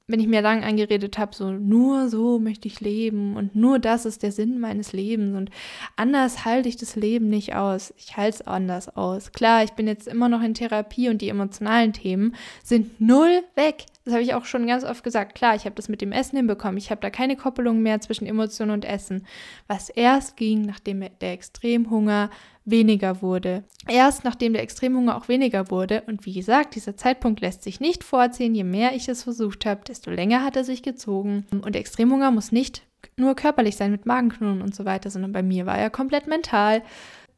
wenn 0.09 0.21
ich 0.21 0.29
mir 0.29 0.41
lang 0.41 0.63
angeredet 0.63 1.19
habe, 1.19 1.35
so 1.35 1.51
nur 1.51 2.09
so 2.09 2.39
möchte 2.39 2.69
ich 2.69 2.81
leben 2.81 3.37
und 3.37 3.57
nur 3.57 3.81
das 3.81 4.07
ist 4.07 4.23
der 4.23 4.31
Sinn 4.31 4.61
meines 4.61 4.93
Lebens 4.93 5.37
und 5.37 5.51
anders 5.97 6.45
halte 6.45 6.69
ich 6.69 6.77
das 6.77 6.95
Leben 6.95 7.29
nicht 7.29 7.57
aus. 7.57 7.93
Ich 7.97 8.17
halte 8.17 8.37
es 8.37 8.47
anders 8.47 8.89
aus. 8.97 9.33
Klar, 9.33 9.65
ich 9.65 9.73
bin 9.73 9.89
jetzt 9.89 10.07
immer 10.07 10.29
noch 10.29 10.43
in 10.43 10.55
Therapie 10.55 11.09
und 11.09 11.23
die 11.23 11.29
emotionalen 11.29 11.93
Themen 11.93 12.37
sind 12.63 13.01
null 13.01 13.43
weg. 13.57 13.87
Das 14.07 14.15
habe 14.15 14.23
ich 14.23 14.35
auch 14.35 14.45
schon 14.45 14.69
ganz 14.69 14.85
oft 14.85 15.03
gesagt. 15.03 15.35
Klar, 15.35 15.57
ich 15.57 15.65
habe 15.65 15.75
das 15.75 15.89
mit 15.89 16.01
dem 16.01 16.13
Essen 16.13 16.37
hinbekommen. 16.37 16.79
Ich 16.79 16.93
habe 16.93 17.01
da 17.01 17.11
keine 17.11 17.35
Koppelung 17.37 17.83
mehr 17.83 18.01
zwischen 18.01 18.25
Emotion 18.25 18.71
und 18.71 18.85
Essen. 18.85 19.27
Was 19.67 19.91
erst 19.91 20.37
ging, 20.37 20.63
nachdem 20.63 21.05
der 21.21 21.33
Extremhunger 21.33 22.31
weniger 22.65 23.21
wurde. 23.21 23.65
Erst 23.89 24.23
nachdem 24.23 24.53
der 24.53 24.63
Extremhunger 24.63 25.17
auch 25.17 25.27
weniger 25.27 25.73
wurde, 25.73 26.05
und 26.07 26.25
wie 26.25 26.35
gesagt, 26.35 26.77
dieser 26.77 26.97
Zeitpunkt 26.97 27.41
lässt 27.41 27.65
sich 27.65 27.81
nicht 27.81 28.05
vorziehen, 28.05 28.55
je 28.55 28.63
mehr 28.63 28.95
ich 28.95 29.09
es 29.09 29.25
versucht 29.25 29.67
habe, 29.67 29.83
desto 29.85 30.13
länger 30.13 30.45
hat 30.45 30.55
er 30.55 30.63
sich 30.63 30.85
gezogen. 30.85 31.45
Und 31.51 31.75
Extremhunger 31.75 32.31
muss 32.31 32.53
nicht 32.53 32.83
nur 33.17 33.35
körperlich 33.35 33.75
sein 33.75 33.91
mit 33.91 34.07
Magenknurren 34.07 34.63
und 34.63 34.73
so 34.73 34.85
weiter, 34.85 35.11
sondern 35.11 35.33
bei 35.33 35.43
mir 35.43 35.67
war 35.67 35.79
er 35.79 35.91
komplett 35.91 36.29
mental. 36.29 36.83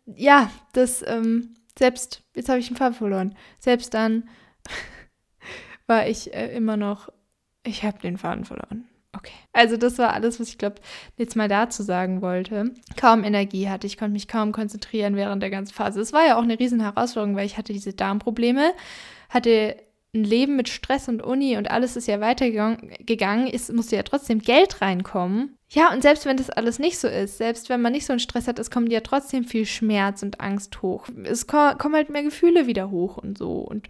Ja, 0.04 0.50
das, 0.74 1.02
ähm, 1.06 1.54
selbst, 1.78 2.24
jetzt 2.36 2.50
habe 2.50 2.58
ich 2.58 2.68
den 2.68 2.76
Fall 2.76 2.92
verloren, 2.92 3.34
selbst 3.58 3.94
dann 3.94 4.28
war 5.88 6.06
ich 6.06 6.32
äh, 6.32 6.54
immer 6.54 6.76
noch, 6.76 7.08
ich 7.64 7.82
habe 7.82 7.98
den 7.98 8.18
Faden 8.18 8.44
verloren. 8.44 8.86
Okay. 9.16 9.32
Also 9.52 9.76
das 9.76 9.98
war 9.98 10.12
alles, 10.12 10.38
was 10.38 10.48
ich 10.48 10.58
glaube, 10.58 10.76
jetzt 11.16 11.34
mal 11.34 11.48
dazu 11.48 11.82
sagen 11.82 12.20
wollte. 12.20 12.74
Kaum 12.96 13.24
Energie 13.24 13.68
hatte 13.68 13.86
ich, 13.86 13.96
konnte 13.96 14.12
mich 14.12 14.28
kaum 14.28 14.52
konzentrieren 14.52 15.16
während 15.16 15.42
der 15.42 15.50
ganzen 15.50 15.74
Phase. 15.74 16.00
Es 16.00 16.12
war 16.12 16.26
ja 16.26 16.36
auch 16.36 16.42
eine 16.42 16.58
riesen 16.58 16.80
Herausforderung, 16.80 17.34
weil 17.34 17.46
ich 17.46 17.56
hatte 17.56 17.72
diese 17.72 17.94
Darmprobleme, 17.94 18.72
hatte 19.30 19.76
ein 20.14 20.24
Leben 20.24 20.56
mit 20.56 20.68
Stress 20.68 21.08
und 21.08 21.22
Uni 21.22 21.56
und 21.56 21.70
alles 21.70 21.96
ist 21.96 22.08
ja 22.08 22.20
weitergegangen, 22.20 23.46
es 23.52 23.70
musste 23.70 23.96
ja 23.96 24.02
trotzdem 24.02 24.38
Geld 24.38 24.80
reinkommen. 24.80 25.56
Ja, 25.70 25.92
und 25.92 26.00
selbst 26.00 26.24
wenn 26.24 26.38
das 26.38 26.48
alles 26.48 26.78
nicht 26.78 26.98
so 26.98 27.08
ist, 27.08 27.36
selbst 27.36 27.68
wenn 27.68 27.82
man 27.82 27.92
nicht 27.92 28.06
so 28.06 28.14
einen 28.14 28.20
Stress 28.20 28.48
hat, 28.48 28.58
es 28.58 28.70
kommt 28.70 28.90
ja 28.90 29.00
trotzdem 29.00 29.44
viel 29.44 29.66
Schmerz 29.66 30.22
und 30.22 30.40
Angst 30.40 30.80
hoch. 30.80 31.06
Es 31.24 31.46
kommen 31.46 31.94
halt 31.94 32.08
mehr 32.08 32.22
Gefühle 32.22 32.66
wieder 32.66 32.90
hoch 32.90 33.18
und 33.18 33.36
so. 33.36 33.58
Und 33.58 33.88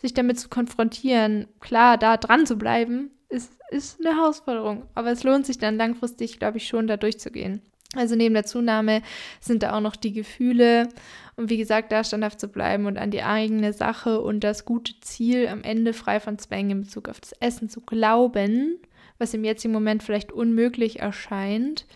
sich 0.00 0.14
damit 0.14 0.38
zu 0.38 0.48
konfrontieren, 0.48 1.48
klar, 1.58 1.98
da 1.98 2.16
dran 2.16 2.46
zu 2.46 2.56
bleiben, 2.56 3.10
ist, 3.28 3.52
ist 3.70 3.98
eine 4.00 4.16
Herausforderung. 4.16 4.84
Aber 4.94 5.10
es 5.10 5.24
lohnt 5.24 5.46
sich 5.46 5.58
dann 5.58 5.76
langfristig, 5.76 6.38
glaube 6.38 6.58
ich, 6.58 6.68
schon 6.68 6.86
da 6.86 6.96
durchzugehen. 6.96 7.60
Also 7.94 8.16
neben 8.16 8.34
der 8.34 8.44
Zunahme 8.44 9.02
sind 9.40 9.62
da 9.62 9.74
auch 9.74 9.80
noch 9.80 9.96
die 9.96 10.12
Gefühle 10.12 10.88
und 11.36 11.50
wie 11.50 11.58
gesagt, 11.58 11.92
da 11.92 12.02
standhaft 12.02 12.40
zu 12.40 12.48
bleiben 12.48 12.86
und 12.86 12.96
an 12.98 13.10
die 13.10 13.22
eigene 13.22 13.72
Sache 13.72 14.20
und 14.20 14.40
das 14.40 14.64
gute 14.64 14.98
Ziel 15.00 15.48
am 15.48 15.62
Ende 15.62 15.92
frei 15.92 16.18
von 16.18 16.38
Zwängen 16.38 16.70
in 16.70 16.80
Bezug 16.82 17.08
auf 17.08 17.20
das 17.20 17.32
Essen 17.40 17.68
zu 17.68 17.82
glauben, 17.82 18.78
was 19.18 19.34
im 19.34 19.44
jetzigen 19.44 19.74
Moment 19.74 20.02
vielleicht 20.02 20.32
unmöglich 20.32 21.00
erscheint. 21.00 21.86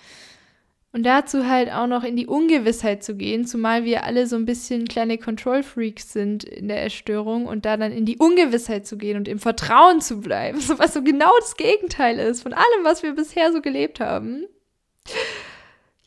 Und 0.92 1.04
dazu 1.06 1.46
halt 1.46 1.70
auch 1.70 1.86
noch 1.86 2.02
in 2.02 2.16
die 2.16 2.26
Ungewissheit 2.26 3.04
zu 3.04 3.14
gehen, 3.14 3.46
zumal 3.46 3.84
wir 3.84 4.04
alle 4.04 4.26
so 4.26 4.34
ein 4.34 4.44
bisschen 4.44 4.88
kleine 4.88 5.18
Control 5.18 5.62
Freaks 5.62 6.12
sind 6.12 6.42
in 6.42 6.66
der 6.66 6.82
Erstörung 6.82 7.46
und 7.46 7.64
da 7.64 7.76
dann 7.76 7.92
in 7.92 8.06
die 8.06 8.18
Ungewissheit 8.18 8.86
zu 8.86 8.98
gehen 8.98 9.16
und 9.16 9.28
im 9.28 9.38
Vertrauen 9.38 10.00
zu 10.00 10.20
bleiben, 10.20 10.58
was 10.78 10.92
so 10.92 11.02
genau 11.02 11.30
das 11.40 11.56
Gegenteil 11.56 12.18
ist 12.18 12.42
von 12.42 12.52
allem, 12.52 12.84
was 12.84 13.04
wir 13.04 13.14
bisher 13.14 13.52
so 13.52 13.60
gelebt 13.60 14.00
haben. 14.00 14.46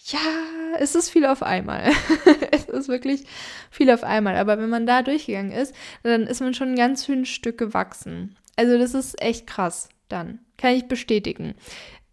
Ja, 0.05 0.19
es 0.79 0.95
ist 0.95 1.09
viel 1.09 1.25
auf 1.25 1.43
einmal. 1.43 1.91
es 2.51 2.65
ist 2.65 2.89
wirklich 2.89 3.25
viel 3.71 3.89
auf 3.89 4.03
einmal. 4.03 4.37
Aber 4.37 4.57
wenn 4.57 4.69
man 4.69 4.85
da 4.85 5.01
durchgegangen 5.01 5.51
ist, 5.51 5.73
dann 6.03 6.23
ist 6.23 6.41
man 6.41 6.53
schon 6.53 6.69
ein 6.69 6.75
ganz 6.75 7.05
schön 7.05 7.25
Stück 7.25 7.57
gewachsen. 7.57 8.35
Also 8.55 8.77
das 8.77 8.93
ist 8.93 9.21
echt 9.21 9.47
krass 9.47 9.89
dann. 10.09 10.39
Kann 10.57 10.73
ich 10.73 10.87
bestätigen 10.87 11.55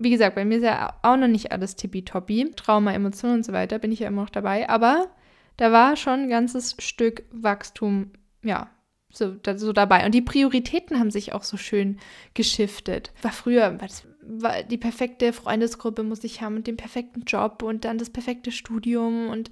wie 0.01 0.11
gesagt, 0.11 0.35
bei 0.35 0.47
mir 0.47 0.57
ist 0.57 0.65
ja 0.65 0.95
auch 1.03 1.17
noch 1.19 1.29
nicht 1.29 1.53
alles 1.53 1.77
tippitoppi. 1.77 2.53
Trauma, 2.57 2.93
Emotionen 2.93 3.35
und 3.35 3.45
so 3.45 3.53
weiter, 3.53 3.79
bin 3.79 3.93
ich 3.93 4.01
ja 4.01 4.09
immer 4.09 4.23
noch 4.23 4.31
dabei. 4.31 4.69
Aber 4.69 5.09
da 5.59 5.73
war 5.73 5.95
schon 5.97 6.21
ein 6.21 6.29
ganzes 6.31 6.75
Stück 6.79 7.25
Wachstum, 7.31 8.11
ja, 8.43 8.71
so, 9.13 9.37
so 9.57 9.75
dabei. 9.75 10.07
Und 10.07 10.15
die 10.15 10.23
Prioritäten 10.23 10.99
haben 10.99 11.11
sich 11.11 11.35
auch 11.35 11.43
so 11.43 11.59
schön 11.59 11.99
geschiftet. 12.33 13.13
War 13.21 13.33
früher, 13.33 13.79
was, 13.79 14.05
die 14.71 14.79
perfekte 14.79 15.33
Freundesgruppe 15.33 16.03
muss 16.03 16.25
ich 16.25 16.41
haben 16.43 16.57
und 16.57 16.67
den 16.67 16.77
perfekten 16.77 17.23
Job 17.27 17.63
und 17.63 17.85
dann 17.85 17.99
das 17.99 18.11
perfekte 18.11 18.53
Studium 18.53 19.29
und 19.29 19.51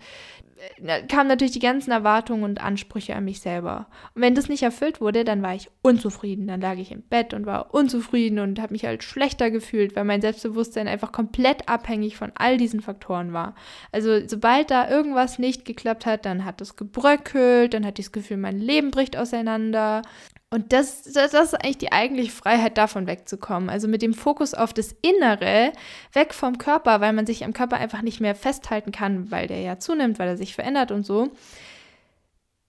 da 0.80 1.00
kamen 1.02 1.28
natürlich 1.28 1.52
die 1.52 1.60
ganzen 1.60 1.90
Erwartungen 1.90 2.44
und 2.44 2.62
Ansprüche 2.62 3.14
an 3.14 3.24
mich 3.24 3.40
selber. 3.40 3.86
Und 4.14 4.22
wenn 4.22 4.34
das 4.34 4.48
nicht 4.48 4.62
erfüllt 4.62 5.00
wurde, 5.00 5.24
dann 5.24 5.42
war 5.42 5.54
ich 5.54 5.70
unzufrieden. 5.82 6.48
Dann 6.48 6.60
lag 6.60 6.76
ich 6.78 6.90
im 6.90 7.02
Bett 7.02 7.34
und 7.34 7.46
war 7.46 7.74
unzufrieden 7.74 8.38
und 8.38 8.60
habe 8.60 8.72
mich 8.72 8.84
halt 8.84 9.04
schlechter 9.04 9.50
gefühlt, 9.50 9.94
weil 9.94 10.04
mein 10.04 10.20
Selbstbewusstsein 10.20 10.88
einfach 10.88 11.12
komplett 11.12 11.68
abhängig 11.68 12.16
von 12.16 12.32
all 12.34 12.56
diesen 12.56 12.80
Faktoren 12.80 13.32
war. 13.32 13.54
Also 13.92 14.26
sobald 14.26 14.70
da 14.70 14.90
irgendwas 14.90 15.38
nicht 15.38 15.64
geklappt 15.64 16.06
hat, 16.06 16.24
dann 16.26 16.44
hat 16.44 16.60
es 16.60 16.76
gebröckelt, 16.76 17.74
dann 17.74 17.86
hatte 17.86 18.00
ich 18.00 18.06
das 18.06 18.12
Gefühl, 18.12 18.36
mein 18.38 18.58
Leben 18.58 18.90
bricht 18.90 19.16
auseinander. 19.16 20.02
Und 20.50 20.72
das, 20.72 21.02
das, 21.02 21.32
das, 21.32 21.52
ist 21.52 21.54
eigentlich 21.54 21.78
die 21.78 21.92
eigentliche 21.92 22.32
Freiheit, 22.32 22.78
davon 22.78 23.06
wegzukommen. 23.06 23.68
Also 23.68 23.86
mit 23.86 24.00
dem 24.00 24.14
Fokus 24.14 24.54
auf 24.54 24.72
das 24.72 24.94
Innere, 25.02 25.72
weg 26.14 26.32
vom 26.32 26.56
Körper, 26.56 27.02
weil 27.02 27.12
man 27.12 27.26
sich 27.26 27.44
am 27.44 27.52
Körper 27.52 27.76
einfach 27.76 28.00
nicht 28.00 28.20
mehr 28.20 28.34
festhalten 28.34 28.90
kann, 28.90 29.30
weil 29.30 29.46
der 29.46 29.60
ja 29.60 29.78
zunimmt, 29.78 30.18
weil 30.18 30.28
er 30.28 30.36
sich 30.38 30.54
verändert 30.54 30.90
und 30.90 31.04
so. 31.04 31.30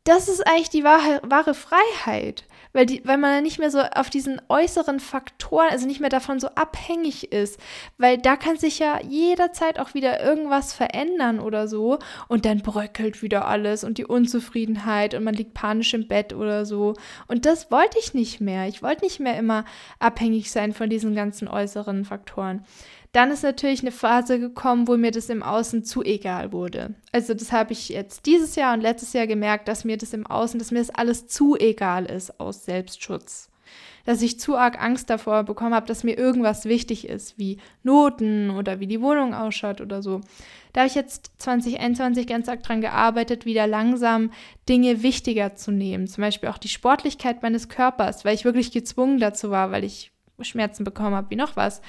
Das 0.04 0.28
ist 0.28 0.46
eigentlich 0.46 0.70
die 0.70 0.84
wahre, 0.84 1.22
wahre 1.24 1.54
Freiheit 1.54 2.46
weil, 2.74 2.86
die, 2.86 3.02
weil 3.06 3.18
man 3.18 3.32
dann 3.32 3.44
nicht 3.44 3.60
mehr 3.60 3.72
so 3.72 3.80
auf 3.80 4.10
diesen 4.10 4.42
äußeren 4.48 5.00
Faktoren, 5.00 5.70
also 5.70 5.88
nicht 5.88 6.00
mehr 6.00 6.10
davon 6.10 6.40
so 6.40 6.50
abhängig 6.50 7.32
ist, 7.32 7.60
weil 7.98 8.18
da 8.18 8.36
kann 8.36 8.58
sich 8.58 8.80
ja 8.80 9.00
jederzeit 9.02 9.80
auch 9.80 9.94
wieder 9.94 10.24
irgendwas 10.24 10.74
verändern 10.74 11.40
oder 11.40 11.68
so 11.68 12.00
und 12.28 12.46
dann 12.46 12.62
bröckelt 12.62 13.22
wieder 13.22 13.48
alles 13.48 13.84
und 13.84 13.98
die 13.98 14.06
Unzufriedenheit 14.06 15.14
und 15.14 15.24
man 15.24 15.34
liegt 15.34 15.54
panisch 15.54 15.94
im 15.94 16.08
Bett 16.08 16.34
oder 16.34 16.66
so 16.66 16.94
und 17.28 17.46
das 17.46 17.72
wollte 17.72 17.98
ich 18.00 18.14
nicht 18.14 18.42
mehr. 18.42 18.68
Ich 18.68 18.84
wollte 18.84 19.04
nicht 19.04 19.20
mehr 19.20 19.38
immer 19.38 19.66
abhängig 20.00 20.52
sein 20.52 20.74
von 20.74 20.90
diesen 20.90 21.16
ganzen 21.16 21.48
äußeren 21.48 22.06
Faktoren. 22.06 22.66
Dann 23.12 23.32
ist 23.32 23.44
natürlich 23.44 23.82
eine 23.82 23.92
Phase 23.92 24.40
gekommen, 24.40 24.88
wo 24.88 24.96
mir 24.96 25.12
das 25.12 25.30
im 25.30 25.42
Außen 25.42 25.84
zu 25.84 26.04
egal 26.04 26.52
wurde. 26.52 26.94
Also 27.12 27.34
das 27.34 27.52
habe 27.52 27.74
ich 27.74 27.90
jetzt 27.90 28.28
dieses 28.28 28.56
Jahr 28.56 28.76
und 28.76 28.82
letztes 28.82 29.14
Jahr 29.14 29.26
gemerkt, 29.26 29.68
dass 29.68 29.84
mir 29.84 29.98
das 29.98 30.14
im 30.14 30.28
Außen, 30.28 30.60
dass 30.60 30.72
mir 30.72 30.80
das 30.80 30.92
alles 30.92 31.28
zu 31.28 31.58
egal 31.58 32.06
ist 32.06 32.40
aus 32.40 32.66
Selbstschutz. 32.66 33.50
Dass 34.06 34.22
ich 34.22 34.40
zu 34.40 34.56
arg 34.56 34.82
Angst 34.82 35.10
davor 35.10 35.44
bekommen 35.44 35.74
habe, 35.74 35.88
dass 35.88 36.04
mir 36.04 36.18
irgendwas 36.18 36.66
wichtig 36.66 37.08
ist, 37.08 37.38
wie 37.38 37.58
Noten 37.84 38.52
oder 38.52 38.80
wie 38.80 38.88
die 38.88 39.02
Wohnung 39.02 39.34
ausschaut 39.34 39.82
oder 39.82 40.04
so. 40.04 40.22
Da 40.74 40.82
habe 40.82 40.88
ich 40.88 40.96
jetzt 40.96 41.32
2021 41.40 42.28
ganz 42.28 42.48
arg 42.48 42.62
dran 42.62 42.82
gearbeitet, 42.82 43.46
wieder 43.46 43.66
langsam 43.66 44.32
Dinge 44.68 45.02
wichtiger 45.02 45.56
zu 45.56 45.72
nehmen. 45.72 46.08
Zum 46.08 46.22
Beispiel 46.22 46.50
auch 46.50 46.60
die 46.60 46.70
Sportlichkeit 46.70 47.42
meines 47.42 47.70
Körpers, 47.70 48.24
weil 48.24 48.36
ich 48.36 48.46
wirklich 48.46 48.72
gezwungen 48.72 49.20
dazu 49.20 49.50
war, 49.50 49.72
weil 49.72 49.84
ich 49.84 50.12
Schmerzen 50.42 50.84
bekommen 50.84 51.16
habe, 51.16 51.30
wie 51.32 51.36
noch 51.36 51.56
was 51.58 51.82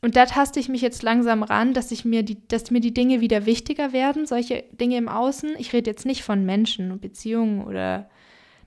und 0.00 0.16
da 0.16 0.26
taste 0.26 0.60
ich 0.60 0.68
mich 0.68 0.80
jetzt 0.80 1.02
langsam 1.02 1.42
ran, 1.42 1.74
dass 1.74 1.90
ich 1.90 2.04
mir 2.04 2.22
die, 2.22 2.46
dass 2.48 2.70
mir 2.70 2.80
die 2.80 2.94
Dinge 2.94 3.20
wieder 3.20 3.46
wichtiger 3.46 3.92
werden, 3.92 4.26
solche 4.26 4.64
Dinge 4.72 4.96
im 4.96 5.08
Außen. 5.08 5.56
Ich 5.58 5.72
rede 5.72 5.90
jetzt 5.90 6.06
nicht 6.06 6.22
von 6.22 6.44
Menschen 6.44 6.92
und 6.92 7.00
Beziehungen 7.00 7.64
oder 7.64 8.08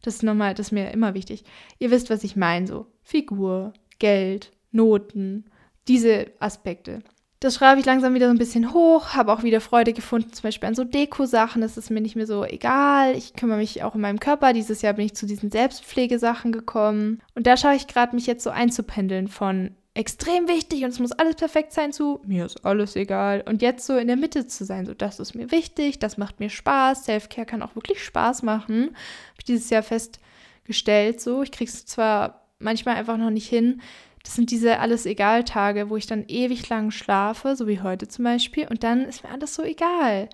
das 0.02 0.16
ist 0.16 0.24
nochmal, 0.24 0.54
das 0.54 0.68
ist 0.68 0.72
mir 0.72 0.92
immer 0.92 1.14
wichtig. 1.14 1.44
Ihr 1.80 1.92
wisst, 1.92 2.10
was 2.10 2.24
ich 2.24 2.36
meine, 2.36 2.68
so 2.68 2.88
Figur, 3.04 3.74
Geld, 4.00 4.52
Noten, 4.72 5.46
diese 5.88 6.28
Aspekte. 6.40 7.00
Das 7.40 7.56
schreibe 7.56 7.80
ich 7.80 7.88
langsam 7.88 8.14
wieder 8.14 8.28
so 8.28 8.34
ein 8.34 8.38
bisschen 8.38 8.72
hoch, 8.72 9.14
habe 9.14 9.34
auch 9.34 9.42
wieder 9.42 9.62
Freude 9.62 9.94
gefunden, 9.94 10.32
zum 10.32 10.44
Beispiel 10.44 10.70
an 10.70 10.76
so 10.76 10.84
Deko-Sachen. 10.84 11.62
Das 11.62 11.76
ist 11.76 11.90
mir 11.90 12.02
nicht 12.02 12.16
mehr 12.16 12.28
so 12.28 12.46
egal. 12.46 13.16
Ich 13.16 13.34
kümmere 13.34 13.58
mich 13.58 13.82
auch 13.82 13.96
um 13.96 14.02
meinen 14.02 14.20
Körper. 14.20 14.54
Dieses 14.54 14.84
Jahr 14.84 14.94
bin 14.94 15.06
ich 15.06 15.16
zu 15.16 15.26
diesen 15.26 15.50
Selbstpflegesachen 15.50 16.52
gekommen. 16.52 17.20
Und 17.34 17.48
da 17.48 17.58
schaue 17.58 17.74
ich 17.74 17.88
gerade, 17.88 18.16
mich 18.16 18.28
jetzt 18.28 18.44
so 18.44 18.52
einzupendeln 18.52 19.28
von 19.28 19.72
extrem 19.94 20.48
wichtig 20.48 20.84
und 20.84 20.90
es 20.90 21.00
muss 21.00 21.12
alles 21.12 21.36
perfekt 21.36 21.74
sein 21.74 21.92
zu, 21.92 22.22
mir 22.26 22.46
ist 22.46 22.66
alles 22.66 22.96
egal. 22.96 23.44
Und 23.48 23.62
jetzt 23.62 23.86
so 23.86 23.98
in 23.98 24.08
der 24.08 24.16
Mitte 24.16 24.48
zu 24.48 24.64
sein, 24.64 24.86
so 24.86 24.94
das 24.94 25.20
ist 25.20 25.36
mir 25.36 25.52
wichtig, 25.52 26.00
das 26.00 26.18
macht 26.18 26.40
mir 26.40 26.50
Spaß. 26.50 27.06
Self-Care 27.06 27.46
kann 27.46 27.62
auch 27.62 27.76
wirklich 27.76 28.04
Spaß 28.04 28.44
machen. 28.44 28.84
Habe 28.86 29.38
ich 29.40 29.44
dieses 29.46 29.70
Jahr 29.70 29.84
festgestellt, 29.84 31.20
so. 31.20 31.44
Ich 31.44 31.52
kriege 31.52 31.70
es 31.70 31.86
zwar 31.86 32.48
manchmal 32.60 32.96
einfach 32.96 33.18
noch 33.18 33.32
nicht 33.32 33.50
hin. 33.50 33.82
Das 34.24 34.36
sind 34.36 34.52
diese 34.52 34.80
alles 34.80 35.06
egal 35.06 35.44
Tage, 35.44 35.90
wo 35.90 35.98
ich 35.98 36.08
dann 36.08 36.26
ewig 36.28 36.70
lang 36.70 36.92
schlafe, 36.92 37.56
so 37.56 37.68
wie 37.68 37.82
heute 37.82 38.08
zum 38.08 38.24
Beispiel, 38.24 38.68
und 38.68 38.84
dann 38.84 39.06
ist 39.06 39.24
mir 39.24 39.32
alles 39.32 39.56
so 39.56 39.64
egal. 39.64 40.30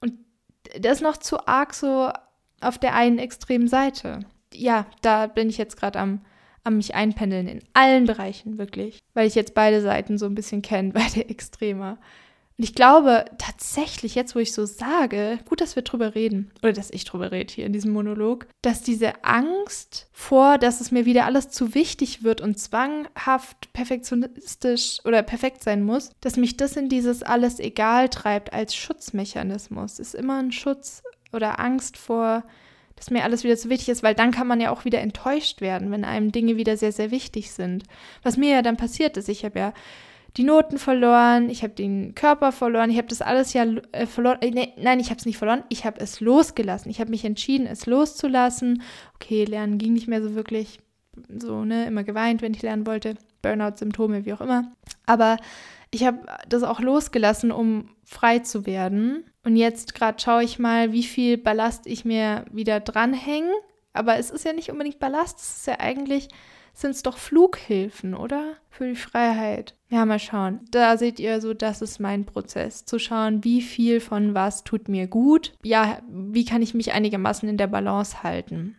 Und 0.00 0.14
das 0.78 0.96
ist 0.98 1.02
noch 1.02 1.16
zu 1.16 1.46
arg 1.46 1.72
so 1.72 2.10
auf 2.60 2.78
der 2.78 2.94
einen 2.94 3.18
extremen 3.18 3.68
Seite. 3.68 4.20
Ja, 4.52 4.86
da 5.02 5.28
bin 5.28 5.48
ich 5.48 5.56
jetzt 5.56 5.76
gerade 5.76 5.98
am 6.00 6.20
am 6.64 6.76
mich 6.76 6.94
einpendeln 6.94 7.48
in 7.48 7.60
allen 7.74 8.04
Bereichen, 8.04 8.58
wirklich. 8.58 8.98
Weil 9.14 9.26
ich 9.26 9.34
jetzt 9.34 9.54
beide 9.54 9.80
Seiten 9.80 10.18
so 10.18 10.26
ein 10.26 10.34
bisschen 10.34 10.62
kenne, 10.62 10.92
beide 10.94 11.28
Extreme. 11.28 11.98
Und 12.58 12.64
ich 12.64 12.74
glaube 12.74 13.24
tatsächlich, 13.38 14.16
jetzt 14.16 14.34
wo 14.34 14.40
ich 14.40 14.52
so 14.52 14.66
sage, 14.66 15.38
gut, 15.48 15.60
dass 15.60 15.76
wir 15.76 15.84
drüber 15.84 16.16
reden, 16.16 16.50
oder 16.60 16.72
dass 16.72 16.90
ich 16.90 17.04
drüber 17.04 17.30
rede 17.30 17.54
hier 17.54 17.66
in 17.66 17.72
diesem 17.72 17.92
Monolog, 17.92 18.48
dass 18.62 18.82
diese 18.82 19.24
Angst 19.24 20.08
vor, 20.12 20.58
dass 20.58 20.80
es 20.80 20.90
mir 20.90 21.04
wieder 21.04 21.24
alles 21.24 21.50
zu 21.50 21.76
wichtig 21.76 22.24
wird 22.24 22.40
und 22.40 22.58
zwanghaft 22.58 23.72
perfektionistisch 23.72 24.98
oder 25.04 25.22
perfekt 25.22 25.62
sein 25.62 25.84
muss, 25.84 26.10
dass 26.20 26.36
mich 26.36 26.56
das 26.56 26.76
in 26.76 26.88
dieses 26.88 27.22
alles 27.22 27.60
egal 27.60 28.08
treibt 28.08 28.52
als 28.52 28.74
Schutzmechanismus. 28.74 30.00
Ist 30.00 30.16
immer 30.16 30.40
ein 30.40 30.50
Schutz 30.50 31.04
oder 31.32 31.60
Angst 31.60 31.96
vor 31.96 32.42
dass 32.98 33.10
mir 33.10 33.22
alles 33.22 33.44
wieder 33.44 33.56
zu 33.56 33.70
wichtig 33.70 33.90
ist, 33.90 34.02
weil 34.02 34.14
dann 34.14 34.32
kann 34.32 34.48
man 34.48 34.60
ja 34.60 34.70
auch 34.70 34.84
wieder 34.84 35.00
enttäuscht 35.00 35.60
werden, 35.60 35.90
wenn 35.92 36.04
einem 36.04 36.32
Dinge 36.32 36.56
wieder 36.56 36.76
sehr, 36.76 36.92
sehr 36.92 37.12
wichtig 37.12 37.52
sind. 37.52 37.84
Was 38.24 38.36
mir 38.36 38.50
ja 38.50 38.62
dann 38.62 38.76
passiert 38.76 39.16
ist, 39.16 39.28
ich 39.28 39.44
habe 39.44 39.58
ja 39.58 39.72
die 40.36 40.44
Noten 40.44 40.78
verloren, 40.78 41.48
ich 41.48 41.62
habe 41.62 41.74
den 41.74 42.14
Körper 42.14 42.52
verloren, 42.52 42.90
ich 42.90 42.98
habe 42.98 43.08
das 43.08 43.22
alles 43.22 43.52
ja 43.52 43.64
äh, 43.92 44.06
verloren. 44.06 44.38
Äh, 44.40 44.50
nee, 44.50 44.72
nein, 44.76 45.00
ich 45.00 45.10
habe 45.10 45.18
es 45.18 45.26
nicht 45.26 45.38
verloren, 45.38 45.64
ich 45.68 45.84
habe 45.84 46.00
es 46.00 46.20
losgelassen. 46.20 46.90
Ich 46.90 47.00
habe 47.00 47.10
mich 47.10 47.24
entschieden, 47.24 47.66
es 47.66 47.86
loszulassen. 47.86 48.82
Okay, 49.14 49.44
lernen 49.44 49.78
ging 49.78 49.92
nicht 49.92 50.08
mehr 50.08 50.22
so 50.22 50.34
wirklich. 50.34 50.78
So, 51.28 51.64
ne, 51.64 51.86
immer 51.86 52.04
geweint, 52.04 52.42
wenn 52.42 52.54
ich 52.54 52.62
lernen 52.62 52.86
wollte. 52.86 53.14
Burnout-Symptome, 53.42 54.24
wie 54.24 54.32
auch 54.32 54.40
immer. 54.40 54.70
Aber 55.06 55.38
ich 55.90 56.04
habe 56.04 56.20
das 56.48 56.62
auch 56.62 56.80
losgelassen, 56.80 57.50
um 57.52 57.90
frei 58.04 58.40
zu 58.40 58.66
werden. 58.66 59.24
Und 59.44 59.56
jetzt 59.56 59.94
gerade 59.94 60.20
schaue 60.20 60.44
ich 60.44 60.58
mal, 60.58 60.92
wie 60.92 61.02
viel 61.02 61.38
Ballast 61.38 61.86
ich 61.86 62.04
mir 62.04 62.44
wieder 62.50 62.80
dranhänge. 62.80 63.52
Aber 63.92 64.16
es 64.18 64.30
ist 64.30 64.44
ja 64.44 64.52
nicht 64.52 64.70
unbedingt 64.70 64.98
Ballast, 64.98 65.38
es 65.38 65.58
ist 65.58 65.66
ja 65.66 65.80
eigentlich, 65.80 66.28
sind 66.74 66.90
es 66.90 67.02
doch 67.02 67.16
Flughilfen, 67.16 68.14
oder? 68.14 68.54
Für 68.70 68.86
die 68.86 68.96
Freiheit. 68.96 69.74
Ja, 69.88 70.04
mal 70.04 70.18
schauen. 70.18 70.60
Da 70.70 70.96
seht 70.98 71.18
ihr 71.18 71.40
so, 71.40 71.54
das 71.54 71.82
ist 71.82 71.98
mein 71.98 72.24
Prozess. 72.24 72.84
Zu 72.84 72.98
schauen, 72.98 73.42
wie 73.42 73.62
viel 73.62 74.00
von 74.00 74.34
was 74.34 74.62
tut 74.62 74.88
mir 74.88 75.08
gut. 75.08 75.54
Ja, 75.62 76.00
wie 76.08 76.44
kann 76.44 76.62
ich 76.62 76.74
mich 76.74 76.92
einigermaßen 76.92 77.48
in 77.48 77.56
der 77.56 77.66
Balance 77.66 78.22
halten. 78.22 78.76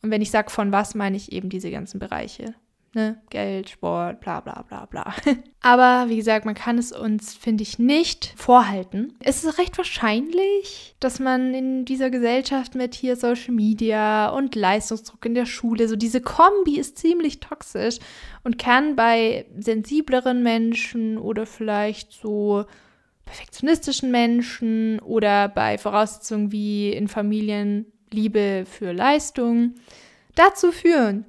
Und 0.00 0.10
wenn 0.10 0.22
ich 0.22 0.30
sage 0.30 0.50
von 0.50 0.72
was, 0.72 0.94
meine 0.94 1.16
ich 1.16 1.32
eben 1.32 1.48
diese 1.48 1.70
ganzen 1.70 1.98
Bereiche 1.98 2.54
ne, 2.94 3.20
Geld, 3.30 3.68
Sport, 3.70 4.20
bla 4.20 4.40
bla 4.40 4.62
bla 4.62 4.86
bla. 4.86 5.14
Aber 5.60 6.08
wie 6.08 6.16
gesagt, 6.16 6.44
man 6.44 6.54
kann 6.54 6.78
es 6.78 6.92
uns, 6.92 7.34
finde 7.34 7.62
ich, 7.62 7.78
nicht 7.78 8.34
vorhalten. 8.36 9.14
Es 9.20 9.44
ist 9.44 9.58
recht 9.58 9.76
wahrscheinlich, 9.78 10.94
dass 11.00 11.20
man 11.20 11.54
in 11.54 11.84
dieser 11.84 12.10
Gesellschaft 12.10 12.74
mit 12.74 12.94
hier 12.94 13.16
Social 13.16 13.54
Media 13.54 14.28
und 14.28 14.54
Leistungsdruck 14.54 15.24
in 15.24 15.34
der 15.34 15.46
Schule, 15.46 15.88
so 15.88 15.96
diese 15.96 16.20
Kombi 16.20 16.78
ist 16.78 16.98
ziemlich 16.98 17.40
toxisch 17.40 17.98
und 18.42 18.58
kann 18.58 18.96
bei 18.96 19.46
sensibleren 19.58 20.42
Menschen 20.42 21.18
oder 21.18 21.46
vielleicht 21.46 22.12
so 22.12 22.64
perfektionistischen 23.24 24.10
Menschen 24.10 25.00
oder 25.00 25.48
bei 25.48 25.78
Voraussetzungen 25.78 26.52
wie 26.52 26.92
in 26.92 27.08
Familien 27.08 27.86
Liebe 28.10 28.64
für 28.66 28.92
Leistung 28.92 29.74
dazu 30.34 30.72
führen, 30.72 31.24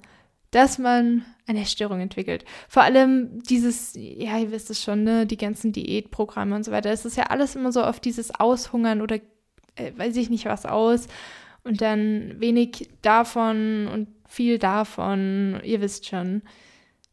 dass 0.52 0.78
man 0.78 1.26
eine 1.48 1.62
Essstörung 1.62 2.00
entwickelt. 2.00 2.44
Vor 2.68 2.84
allem 2.84 3.44
dieses, 3.44 3.94
ja, 3.96 4.38
ihr 4.38 4.52
wisst 4.52 4.70
es 4.70 4.82
schon, 4.82 5.04
ne, 5.04 5.26
die 5.26 5.38
ganzen 5.38 5.72
Diätprogramme 5.72 6.56
und 6.56 6.64
so 6.64 6.72
weiter. 6.72 6.92
Es 6.92 7.06
ist 7.06 7.18
ja 7.18 7.26
alles 7.26 7.56
immer 7.56 7.72
so 7.72 7.84
auf 7.84 8.00
dieses 8.00 8.34
Aushungern 8.34 9.02
oder 9.02 9.18
äh, 9.76 9.92
weiß 9.96 10.16
ich 10.18 10.30
nicht 10.30 10.46
was 10.46 10.66
aus 10.66 11.08
und 11.64 11.82
dann 11.82 12.36
wenig 12.40 12.90
davon 13.02 13.88
und 13.88 14.08
viel 14.28 14.58
davon, 14.58 15.60
ihr 15.64 15.82
wisst 15.82 16.08
schon. 16.08 16.42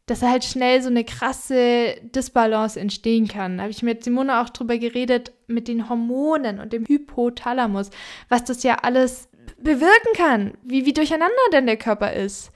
Dass 0.06 0.22
halt 0.22 0.44
schnell 0.44 0.82
so 0.82 0.88
eine 0.88 1.04
krasse 1.04 1.94
Disbalance 2.02 2.78
entstehen 2.78 3.28
kann. 3.28 3.56
Da 3.56 3.64
habe 3.64 3.70
ich 3.70 3.82
mit 3.82 4.02
Simone 4.02 4.40
auch 4.40 4.48
drüber 4.48 4.76
geredet, 4.78 5.32
mit 5.46 5.68
den 5.68 5.88
Hormonen 5.88 6.58
und 6.58 6.72
dem 6.72 6.86
Hypothalamus, 6.86 7.90
was 8.28 8.44
das 8.44 8.62
ja 8.62 8.78
alles 8.82 9.28
bewirken 9.58 10.12
kann, 10.16 10.54
wie, 10.64 10.86
wie 10.86 10.92
durcheinander 10.92 11.32
denn 11.52 11.66
der 11.66 11.76
Körper 11.76 12.12
ist 12.12 12.51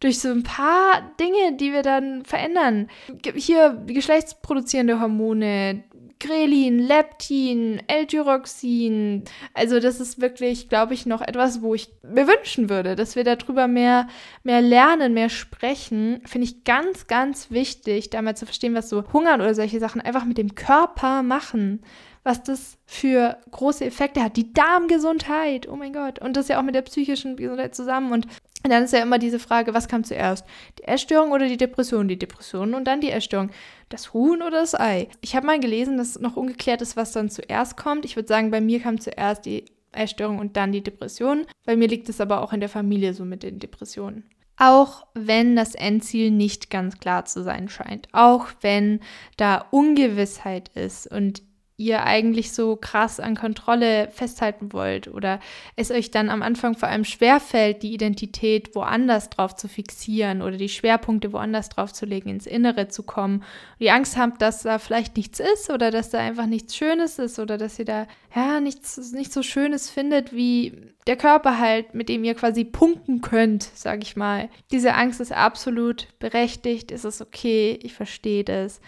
durch 0.00 0.20
so 0.20 0.28
ein 0.28 0.42
paar 0.42 1.10
Dinge, 1.18 1.56
die 1.56 1.72
wir 1.72 1.82
dann 1.82 2.24
verändern. 2.24 2.88
Hier 3.34 3.82
geschlechtsproduzierende 3.86 5.00
Hormone, 5.00 5.84
Grelin, 6.18 6.78
Leptin, 6.78 7.82
L-Tyroxin. 7.88 9.24
Also 9.52 9.80
das 9.80 10.00
ist 10.00 10.20
wirklich, 10.20 10.68
glaube 10.68 10.94
ich, 10.94 11.04
noch 11.04 11.20
etwas, 11.20 11.60
wo 11.60 11.74
ich 11.74 11.90
mir 12.02 12.26
wünschen 12.26 12.70
würde, 12.70 12.96
dass 12.96 13.16
wir 13.16 13.24
darüber 13.24 13.68
mehr, 13.68 14.08
mehr 14.42 14.62
lernen, 14.62 15.12
mehr 15.12 15.28
sprechen. 15.28 16.22
Finde 16.24 16.46
ich 16.46 16.64
ganz, 16.64 17.06
ganz 17.06 17.50
wichtig, 17.50 18.10
da 18.10 18.22
mal 18.22 18.36
zu 18.36 18.46
verstehen, 18.46 18.74
was 18.74 18.88
so 18.88 19.04
Hungern 19.12 19.40
oder 19.40 19.54
solche 19.54 19.78
Sachen 19.78 20.00
einfach 20.00 20.24
mit 20.24 20.38
dem 20.38 20.54
Körper 20.54 21.22
machen 21.22 21.82
was 22.26 22.42
das 22.42 22.76
für 22.86 23.38
große 23.52 23.84
Effekte 23.84 24.20
hat. 24.20 24.36
Die 24.36 24.52
Darmgesundheit, 24.52 25.68
oh 25.68 25.76
mein 25.76 25.92
Gott. 25.92 26.18
Und 26.18 26.36
das 26.36 26.48
ja 26.48 26.58
auch 26.58 26.64
mit 26.64 26.74
der 26.74 26.82
psychischen 26.82 27.36
Gesundheit 27.36 27.76
zusammen. 27.76 28.12
Und 28.12 28.26
dann 28.70 28.84
ist 28.84 28.92
ja 28.92 29.02
immer 29.02 29.18
diese 29.18 29.38
Frage, 29.38 29.74
was 29.74 29.88
kam 29.88 30.04
zuerst? 30.04 30.44
Die 30.78 30.84
Essstörung 30.84 31.32
oder 31.32 31.48
die 31.48 31.56
Depression? 31.56 32.08
Die 32.08 32.18
Depression 32.18 32.74
und 32.74 32.84
dann 32.84 33.00
die 33.00 33.10
Essstörung. 33.10 33.50
Das 33.88 34.12
Huhn 34.12 34.42
oder 34.42 34.60
das 34.60 34.74
Ei? 34.74 35.08
Ich 35.20 35.36
habe 35.36 35.46
mal 35.46 35.60
gelesen, 35.60 35.96
dass 35.96 36.18
noch 36.18 36.36
ungeklärt 36.36 36.82
ist, 36.82 36.96
was 36.96 37.12
dann 37.12 37.30
zuerst 37.30 37.76
kommt. 37.76 38.04
Ich 38.04 38.16
würde 38.16 38.28
sagen, 38.28 38.50
bei 38.50 38.60
mir 38.60 38.80
kam 38.80 39.00
zuerst 39.00 39.46
die 39.46 39.64
Essstörung 39.92 40.38
und 40.38 40.56
dann 40.56 40.72
die 40.72 40.82
Depression. 40.82 41.46
Bei 41.64 41.76
mir 41.76 41.88
liegt 41.88 42.08
es 42.08 42.20
aber 42.20 42.42
auch 42.42 42.52
in 42.52 42.60
der 42.60 42.68
Familie 42.68 43.14
so 43.14 43.24
mit 43.24 43.42
den 43.42 43.58
Depressionen. 43.58 44.24
Auch 44.58 45.06
wenn 45.14 45.54
das 45.54 45.74
Endziel 45.74 46.30
nicht 46.30 46.70
ganz 46.70 46.98
klar 46.98 47.26
zu 47.26 47.42
sein 47.42 47.68
scheint, 47.68 48.08
auch 48.12 48.48
wenn 48.62 49.00
da 49.36 49.66
Ungewissheit 49.70 50.70
ist 50.74 51.06
und 51.06 51.42
ihr 51.78 52.04
eigentlich 52.04 52.52
so 52.52 52.76
krass 52.76 53.20
an 53.20 53.36
Kontrolle 53.36 54.08
festhalten 54.10 54.72
wollt 54.72 55.08
oder 55.08 55.40
es 55.76 55.90
euch 55.90 56.10
dann 56.10 56.30
am 56.30 56.42
Anfang 56.42 56.74
vor 56.74 56.88
allem 56.88 57.04
schwerfällt, 57.04 57.82
die 57.82 57.92
Identität 57.92 58.74
woanders 58.74 59.28
drauf 59.28 59.54
zu 59.54 59.68
fixieren 59.68 60.40
oder 60.40 60.56
die 60.56 60.70
Schwerpunkte 60.70 61.34
woanders 61.34 61.68
drauf 61.68 61.92
zu 61.92 62.06
legen, 62.06 62.30
ins 62.30 62.46
Innere 62.46 62.88
zu 62.88 63.02
kommen, 63.02 63.36
und 63.36 63.80
die 63.80 63.90
Angst 63.90 64.16
habt, 64.16 64.40
dass 64.40 64.62
da 64.62 64.78
vielleicht 64.78 65.18
nichts 65.18 65.38
ist 65.38 65.68
oder 65.68 65.90
dass 65.90 66.08
da 66.08 66.18
einfach 66.18 66.46
nichts 66.46 66.74
Schönes 66.74 67.18
ist 67.18 67.38
oder 67.38 67.58
dass 67.58 67.78
ihr 67.78 67.84
da 67.84 68.06
ja 68.34 68.60
nichts 68.60 69.12
nicht 69.12 69.32
so 69.32 69.42
Schönes 69.42 69.90
findet 69.90 70.34
wie 70.34 70.94
der 71.06 71.16
Körper 71.16 71.58
halt, 71.58 71.94
mit 71.94 72.08
dem 72.08 72.24
ihr 72.24 72.34
quasi 72.34 72.64
punkten 72.64 73.20
könnt, 73.20 73.62
sag 73.74 74.02
ich 74.02 74.16
mal. 74.16 74.48
Diese 74.72 74.94
Angst 74.94 75.20
ist 75.20 75.32
absolut 75.32 76.08
berechtigt, 76.18 76.90
es 76.90 77.04
ist 77.04 77.20
okay, 77.20 77.78
ich 77.82 77.92
verstehe 77.92 78.44
das. 78.44 78.80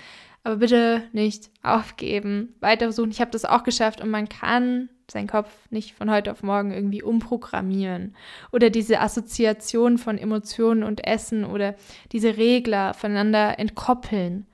Aber 0.48 0.56
bitte 0.56 1.02
nicht 1.12 1.50
aufgeben, 1.62 2.54
weiter 2.60 2.86
versuchen. 2.86 3.10
Ich 3.10 3.20
habe 3.20 3.30
das 3.30 3.44
auch 3.44 3.64
geschafft 3.64 4.00
und 4.00 4.08
man 4.08 4.30
kann 4.30 4.88
seinen 5.06 5.26
Kopf 5.26 5.50
nicht 5.68 5.94
von 5.94 6.10
heute 6.10 6.32
auf 6.32 6.42
morgen 6.42 6.72
irgendwie 6.72 7.02
umprogrammieren. 7.02 8.16
Oder 8.50 8.70
diese 8.70 9.00
Assoziation 9.00 9.98
von 9.98 10.16
Emotionen 10.16 10.84
und 10.84 11.06
Essen 11.06 11.44
oder 11.44 11.74
diese 12.12 12.38
Regler 12.38 12.94
voneinander 12.94 13.58
entkoppeln 13.58 14.46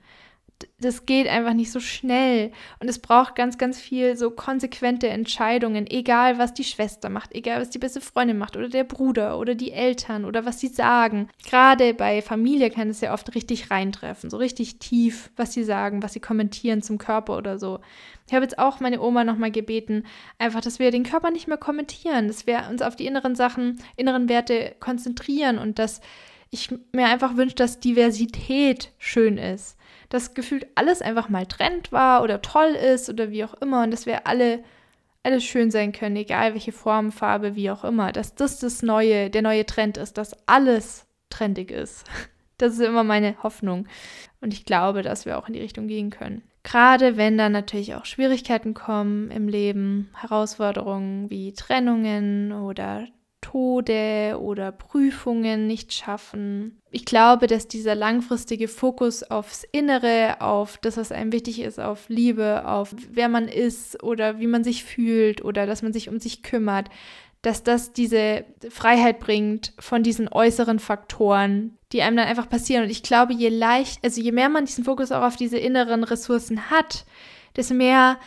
das 0.79 1.05
geht 1.05 1.27
einfach 1.27 1.53
nicht 1.53 1.71
so 1.71 1.79
schnell. 1.79 2.51
Und 2.79 2.89
es 2.89 2.99
braucht 2.99 3.35
ganz, 3.35 3.57
ganz 3.57 3.79
viel 3.79 4.15
so 4.15 4.31
konsequente 4.31 5.07
Entscheidungen, 5.07 5.87
egal 5.87 6.37
was 6.37 6.53
die 6.53 6.63
Schwester 6.63 7.09
macht, 7.09 7.33
egal 7.33 7.61
was 7.61 7.69
die 7.69 7.79
beste 7.79 8.01
Freundin 8.01 8.37
macht 8.37 8.55
oder 8.57 8.69
der 8.69 8.83
Bruder 8.83 9.39
oder 9.39 9.55
die 9.55 9.71
Eltern 9.71 10.25
oder 10.25 10.45
was 10.45 10.59
sie 10.59 10.67
sagen. 10.67 11.29
Gerade 11.45 11.93
bei 11.93 12.21
Familie 12.21 12.69
kann 12.69 12.89
es 12.89 13.01
ja 13.01 13.13
oft 13.13 13.35
richtig 13.35 13.71
reintreffen, 13.71 14.29
so 14.29 14.37
richtig 14.37 14.79
tief, 14.79 15.31
was 15.35 15.53
sie 15.53 15.63
sagen, 15.63 16.03
was 16.03 16.13
sie 16.13 16.19
kommentieren 16.19 16.81
zum 16.81 16.97
Körper 16.97 17.37
oder 17.37 17.57
so. 17.57 17.79
Ich 18.27 18.33
habe 18.33 18.43
jetzt 18.43 18.59
auch 18.59 18.79
meine 18.79 19.01
Oma 19.01 19.23
nochmal 19.23 19.51
gebeten, 19.51 20.03
einfach, 20.39 20.61
dass 20.61 20.79
wir 20.79 20.91
den 20.91 21.03
Körper 21.03 21.31
nicht 21.31 21.47
mehr 21.47 21.57
kommentieren, 21.57 22.27
dass 22.27 22.47
wir 22.47 22.67
uns 22.69 22.81
auf 22.81 22.95
die 22.95 23.05
inneren 23.05 23.35
Sachen, 23.35 23.81
inneren 23.95 24.29
Werte 24.29 24.75
konzentrieren 24.79 25.57
und 25.57 25.79
dass 25.79 26.01
ich 26.49 26.69
mir 26.93 27.05
einfach 27.05 27.35
wünsche, 27.35 27.55
dass 27.55 27.79
Diversität 27.79 28.91
schön 28.97 29.37
ist 29.37 29.77
dass 30.09 30.33
gefühlt 30.33 30.67
alles 30.75 31.01
einfach 31.01 31.29
mal 31.29 31.45
Trend 31.45 31.91
war 31.91 32.23
oder 32.23 32.41
toll 32.41 32.75
ist 32.93 33.09
oder 33.09 33.31
wie 33.31 33.43
auch 33.43 33.53
immer 33.55 33.83
und 33.83 33.91
dass 33.91 34.05
wir 34.05 34.27
alle 34.27 34.63
alles 35.23 35.43
schön 35.43 35.71
sein 35.71 35.91
können, 35.91 36.15
egal 36.17 36.53
welche 36.53 36.71
Form, 36.71 37.11
Farbe, 37.11 37.55
wie 37.55 37.71
auch 37.71 37.83
immer, 37.83 38.11
dass 38.11 38.35
das 38.35 38.59
das 38.59 38.83
neue, 38.83 39.31
der 39.31 39.41
neue 39.41 39.65
Trend 39.65 39.97
ist, 39.97 40.19
dass 40.19 40.47
alles 40.47 41.05
trendig 41.29 41.71
ist. 41.71 42.05
Das 42.57 42.71
ist 42.71 42.79
immer 42.79 43.03
meine 43.03 43.43
Hoffnung 43.43 43.85
und 44.39 44.53
ich 44.53 44.63
glaube, 44.63 45.01
dass 45.01 45.25
wir 45.25 45.37
auch 45.37 45.49
in 45.49 45.53
die 45.53 45.59
Richtung 45.59 45.89
gehen 45.89 46.09
können. 46.09 46.41
Gerade 46.63 47.17
wenn 47.17 47.37
dann 47.37 47.51
natürlich 47.51 47.95
auch 47.95 48.05
Schwierigkeiten 48.05 48.73
kommen 48.73 49.29
im 49.29 49.49
Leben, 49.49 50.09
Herausforderungen 50.15 51.29
wie 51.29 51.51
Trennungen 51.51 52.53
oder 52.53 53.07
Tode 53.45 54.39
oder 54.41 54.71
Prüfungen 54.71 55.67
nicht 55.67 55.93
schaffen. 55.93 56.81
Ich 56.89 57.05
glaube, 57.05 57.45
dass 57.45 57.67
dieser 57.67 57.93
langfristige 57.93 58.67
Fokus 58.67 59.21
aufs 59.21 59.63
Innere, 59.71 60.41
auf 60.41 60.79
das, 60.79 60.97
was 60.97 61.11
einem 61.11 61.31
wichtig 61.31 61.61
ist, 61.61 61.79
auf 61.79 62.09
Liebe, 62.09 62.67
auf 62.67 62.95
wer 63.11 63.29
man 63.29 63.47
ist 63.47 64.01
oder 64.01 64.39
wie 64.39 64.47
man 64.47 64.63
sich 64.63 64.83
fühlt 64.83 65.45
oder 65.45 65.67
dass 65.67 65.83
man 65.83 65.93
sich 65.93 66.09
um 66.09 66.19
sich 66.19 66.41
kümmert, 66.41 66.89
dass 67.43 67.61
das 67.61 67.93
diese 67.93 68.45
Freiheit 68.69 69.19
bringt 69.19 69.73
von 69.77 70.01
diesen 70.01 70.27
äußeren 70.27 70.79
Faktoren, 70.79 71.77
die 71.91 72.01
einem 72.01 72.17
dann 72.17 72.27
einfach 72.27 72.49
passieren. 72.49 72.85
Und 72.85 72.89
ich 72.89 73.03
glaube, 73.03 73.33
je 73.33 73.49
leicht, 73.49 74.03
also 74.03 74.21
je 74.21 74.31
mehr 74.31 74.49
man 74.49 74.65
diesen 74.65 74.85
Fokus 74.85 75.11
auch 75.11 75.21
auf 75.21 75.35
diese 75.35 75.59
inneren 75.59 76.03
Ressourcen 76.03 76.71
hat, 76.71 77.05
desto 77.55 77.75
mehr 77.75 78.17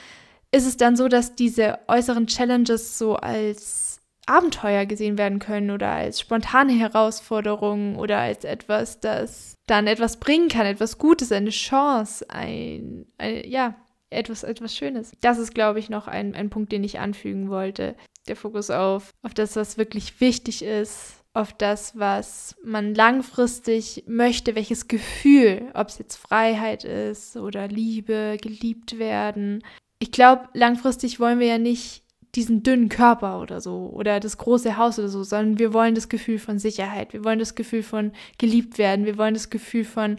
ist 0.53 0.67
es 0.67 0.77
dann 0.77 0.95
so, 0.95 1.09
dass 1.09 1.35
diese 1.35 1.81
äußeren 1.89 2.29
Challenges 2.29 2.99
so 2.99 3.17
als 3.17 3.88
Abenteuer 4.29 4.87
gesehen 4.87 5.19
werden 5.19 5.39
können 5.39 5.71
oder 5.71 5.89
als 5.89 6.21
spontane 6.21 6.73
Herausforderung 6.73 7.97
oder 7.97 8.19
als 8.19 8.45
etwas, 8.45 9.01
das 9.01 9.55
dann 9.67 9.87
etwas 9.87 10.19
bringen 10.19 10.49
kann, 10.49 10.67
etwas 10.67 10.99
Gutes, 10.99 11.33
eine 11.33 11.51
Chance, 11.51 12.25
ein, 12.29 13.07
ein 13.19 13.49
ja, 13.49 13.75
etwas, 14.11 14.43
etwas 14.43 14.77
Schönes. 14.77 15.13
Das 15.21 15.39
ist, 15.39 15.55
glaube 15.55 15.79
ich, 15.79 15.91
noch 15.91 16.09
ein, 16.09 16.35
ein 16.35 16.51
Punkt, 16.51 16.73
den 16.73 16.85
ich 16.85 16.99
anfügen 16.99 17.49
wollte. 17.49 17.97
Der 18.27 18.37
Fokus 18.37 18.71
auf, 18.71 19.11
auf 19.23 19.35
das, 19.35 19.57
was 19.57 19.79
wirklich 19.79 20.21
wichtig 20.21 20.63
ist, 20.63 21.23
auf 21.35 21.53
das, 21.53 21.99
was 21.99 22.57
man 22.65 22.95
langfristig 22.95 24.05
möchte, 24.07 24.55
welches 24.55 24.89
Gefühl, 24.89 25.71
ob 25.75 25.89
es 25.89 25.99
jetzt 25.99 26.17
Freiheit 26.17 26.85
ist 26.85 27.37
oder 27.37 27.69
Liebe, 27.69 28.39
geliebt 28.41 28.99
werden. 28.99 29.63
Ich 29.99 30.11
glaube, 30.11 30.49
langfristig 30.53 31.21
wollen 31.21 31.39
wir 31.39 31.47
ja 31.47 31.59
nicht 31.59 32.03
diesen 32.39 32.63
dünnen 32.63 32.89
Körper 32.89 33.41
oder 33.41 33.61
so 33.61 33.91
oder 33.93 34.21
das 34.21 34.39
große 34.39 34.77
Haus 34.77 34.99
oder 34.99 35.09
so, 35.09 35.25
sondern 35.25 35.59
wir 35.59 35.75
wollen 35.75 35.97
das 35.97 36.09
Gefühl 36.09 36.39
von 36.39 36.61
Sicherheit, 36.61 37.13
wir 37.13 37.25
wollen 37.25 37.41
das 37.41 37.57
Gefühl 37.57 37.83
von 37.83 38.13
geliebt 38.39 38.79
werden, 38.79 39.07
wir 39.07 39.19
wollen 39.19 39.35
das 39.35 39.51
Gefühl 39.51 39.85
von 39.85 40.19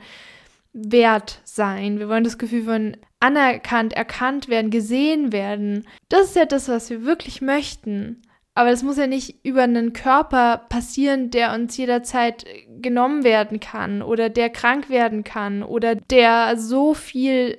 wert 0.73 1.39
sein, 1.45 1.97
wir 1.97 2.09
wollen 2.09 2.25
das 2.25 2.37
Gefühl 2.37 2.63
von 2.63 2.97
anerkannt, 3.21 3.93
erkannt 3.93 4.49
werden, 4.49 4.69
gesehen 4.69 5.31
werden. 5.31 5.87
Das 6.09 6.25
ist 6.25 6.35
ja 6.35 6.45
das, 6.45 6.67
was 6.67 6.89
wir 6.89 7.05
wirklich 7.05 7.41
möchten. 7.41 8.21
Aber 8.53 8.71
das 8.71 8.83
muss 8.83 8.97
ja 8.97 9.07
nicht 9.07 9.45
über 9.45 9.63
einen 9.63 9.93
Körper 9.93 10.65
passieren, 10.67 11.31
der 11.31 11.53
uns 11.53 11.77
jederzeit 11.77 12.45
genommen 12.81 13.23
werden 13.23 13.61
kann 13.61 14.01
oder 14.01 14.29
der 14.29 14.49
krank 14.49 14.89
werden 14.89 15.23
kann 15.23 15.63
oder 15.63 15.95
der 15.95 16.57
so 16.57 16.93
viel 16.93 17.55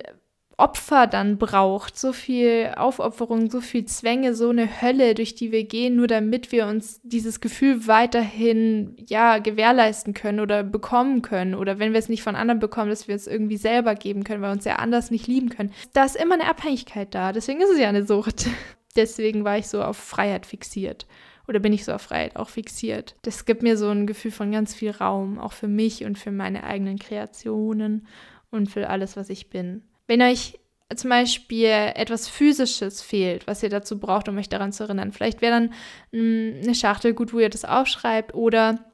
Opfer 0.61 1.07
dann 1.07 1.39
braucht, 1.39 1.97
so 1.97 2.13
viel 2.13 2.73
Aufopferung, 2.77 3.49
so 3.49 3.61
viel 3.61 3.85
Zwänge, 3.85 4.35
so 4.35 4.49
eine 4.49 4.81
Hölle, 4.81 5.15
durch 5.15 5.33
die 5.33 5.51
wir 5.51 5.63
gehen, 5.63 5.95
nur 5.95 6.05
damit 6.05 6.51
wir 6.51 6.67
uns 6.67 7.01
dieses 7.03 7.41
Gefühl 7.41 7.87
weiterhin 7.87 8.95
ja 9.09 9.39
gewährleisten 9.39 10.13
können 10.13 10.39
oder 10.39 10.61
bekommen 10.61 11.23
können 11.23 11.55
oder 11.55 11.79
wenn 11.79 11.93
wir 11.93 11.99
es 11.99 12.09
nicht 12.09 12.21
von 12.21 12.35
anderen 12.35 12.59
bekommen, 12.59 12.91
dass 12.91 13.07
wir 13.07 13.15
es 13.15 13.25
irgendwie 13.25 13.57
selber 13.57 13.95
geben 13.95 14.23
können, 14.23 14.43
weil 14.43 14.49
wir 14.49 14.55
uns 14.55 14.65
ja 14.65 14.75
anders 14.75 15.09
nicht 15.09 15.25
lieben 15.25 15.49
können. 15.49 15.73
Da 15.93 16.05
ist 16.05 16.15
immer 16.15 16.35
eine 16.35 16.47
Abhängigkeit 16.47 17.15
da, 17.15 17.31
deswegen 17.31 17.61
ist 17.61 17.71
es 17.71 17.79
ja 17.79 17.89
eine 17.89 18.05
Sucht. 18.05 18.45
Deswegen 18.97 19.45
war 19.45 19.57
ich 19.57 19.69
so 19.69 19.81
auf 19.81 19.95
Freiheit 19.95 20.45
fixiert 20.45 21.07
oder 21.47 21.59
bin 21.59 21.71
ich 21.71 21.85
so 21.85 21.93
auf 21.93 22.01
Freiheit 22.01 22.35
auch 22.35 22.49
fixiert. 22.49 23.15
Das 23.21 23.45
gibt 23.45 23.63
mir 23.63 23.77
so 23.77 23.87
ein 23.87 24.05
Gefühl 24.05 24.31
von 24.31 24.51
ganz 24.51 24.73
viel 24.73 24.91
Raum, 24.91 25.39
auch 25.39 25.53
für 25.53 25.69
mich 25.69 26.03
und 26.03 26.19
für 26.19 26.31
meine 26.31 26.65
eigenen 26.65 26.99
Kreationen 26.99 28.05
und 28.49 28.69
für 28.69 28.89
alles, 28.89 29.15
was 29.15 29.29
ich 29.29 29.49
bin. 29.49 29.83
Wenn 30.11 30.23
euch 30.23 30.59
zum 30.93 31.09
Beispiel 31.09 31.69
etwas 31.69 32.27
Physisches 32.27 33.01
fehlt, 33.01 33.47
was 33.47 33.63
ihr 33.63 33.69
dazu 33.69 33.97
braucht, 33.97 34.27
um 34.27 34.37
euch 34.37 34.49
daran 34.49 34.73
zu 34.73 34.83
erinnern, 34.83 35.13
vielleicht 35.13 35.41
wäre 35.41 35.53
dann 35.53 35.73
mh, 36.11 36.57
hm, 36.57 36.61
eine 36.63 36.75
Schachtel 36.75 37.13
gut, 37.13 37.31
wo 37.31 37.39
ihr 37.39 37.47
das 37.47 37.63
aufschreibt 37.63 38.33
oder 38.33 38.90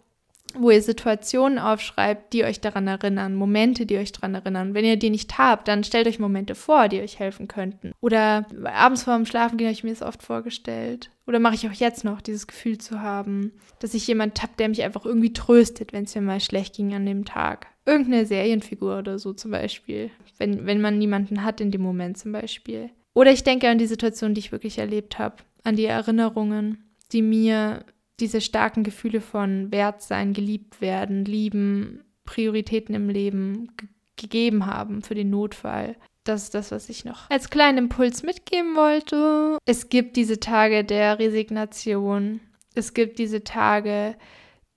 wo 0.59 0.71
ihr 0.71 0.81
Situationen 0.81 1.59
aufschreibt, 1.59 2.33
die 2.33 2.43
euch 2.43 2.61
daran 2.61 2.87
erinnern, 2.87 3.35
Momente, 3.35 3.85
die 3.85 3.97
euch 3.97 4.11
daran 4.11 4.35
erinnern. 4.35 4.73
Wenn 4.73 4.85
ihr 4.85 4.97
die 4.97 5.09
nicht 5.09 5.37
habt, 5.37 5.67
dann 5.67 5.83
stellt 5.83 6.07
euch 6.07 6.19
Momente 6.19 6.55
vor, 6.55 6.87
die 6.87 7.01
euch 7.01 7.19
helfen 7.19 7.47
könnten. 7.47 7.91
Oder 8.01 8.45
abends 8.65 9.03
vor 9.03 9.15
dem 9.15 9.25
Schlafen 9.25 9.57
gehen 9.57 9.67
habe 9.67 9.73
ich 9.73 9.83
mir 9.83 9.91
das 9.91 10.01
oft 10.01 10.23
vorgestellt. 10.23 11.09
Oder 11.25 11.39
mache 11.39 11.55
ich 11.55 11.67
auch 11.67 11.73
jetzt 11.73 12.03
noch, 12.03 12.21
dieses 12.21 12.47
Gefühl 12.47 12.77
zu 12.77 13.01
haben, 13.01 13.51
dass 13.79 13.93
ich 13.93 14.07
jemand 14.07 14.41
habe, 14.41 14.53
der 14.57 14.69
mich 14.69 14.83
einfach 14.83 15.05
irgendwie 15.05 15.33
tröstet, 15.33 15.93
wenn 15.93 16.05
es 16.05 16.15
mir 16.15 16.21
mal 16.21 16.39
schlecht 16.39 16.75
ging 16.75 16.93
an 16.93 17.05
dem 17.05 17.25
Tag. 17.25 17.67
Irgendeine 17.85 18.25
Serienfigur 18.25 18.97
oder 18.97 19.19
so 19.19 19.33
zum 19.33 19.51
Beispiel. 19.51 20.09
Wenn, 20.37 20.65
wenn 20.65 20.81
man 20.81 20.97
niemanden 20.97 21.43
hat 21.43 21.61
in 21.61 21.71
dem 21.71 21.81
Moment 21.81 22.17
zum 22.17 22.31
Beispiel. 22.31 22.89
Oder 23.13 23.31
ich 23.31 23.43
denke 23.43 23.67
an 23.69 23.77
die 23.77 23.87
Situation, 23.87 24.33
die 24.33 24.39
ich 24.39 24.51
wirklich 24.51 24.77
erlebt 24.77 25.19
habe. 25.19 25.37
An 25.63 25.75
die 25.75 25.85
Erinnerungen, 25.85 26.93
die 27.11 27.21
mir 27.21 27.83
diese 28.19 28.41
starken 28.41 28.83
Gefühle 28.83 29.21
von 29.21 29.71
Wertsein, 29.71 30.33
geliebt 30.33 30.81
werden, 30.81 31.25
lieben, 31.25 32.03
Prioritäten 32.25 32.93
im 32.95 33.09
Leben 33.09 33.71
gegeben 34.15 34.65
haben 34.65 35.01
für 35.01 35.15
den 35.15 35.29
Notfall. 35.29 35.95
das 36.23 36.43
ist 36.43 36.55
das, 36.55 36.71
was 36.71 36.89
ich 36.89 37.05
noch 37.05 37.29
als 37.29 37.49
kleinen 37.49 37.77
Impuls 37.77 38.23
mitgeben 38.23 38.75
wollte. 38.75 39.57
Es 39.65 39.89
gibt 39.89 40.17
diese 40.17 40.39
Tage 40.39 40.83
der 40.83 41.19
Resignation. 41.19 42.41
Es 42.75 42.93
gibt 42.93 43.17
diese 43.17 43.43
Tage, 43.43 44.15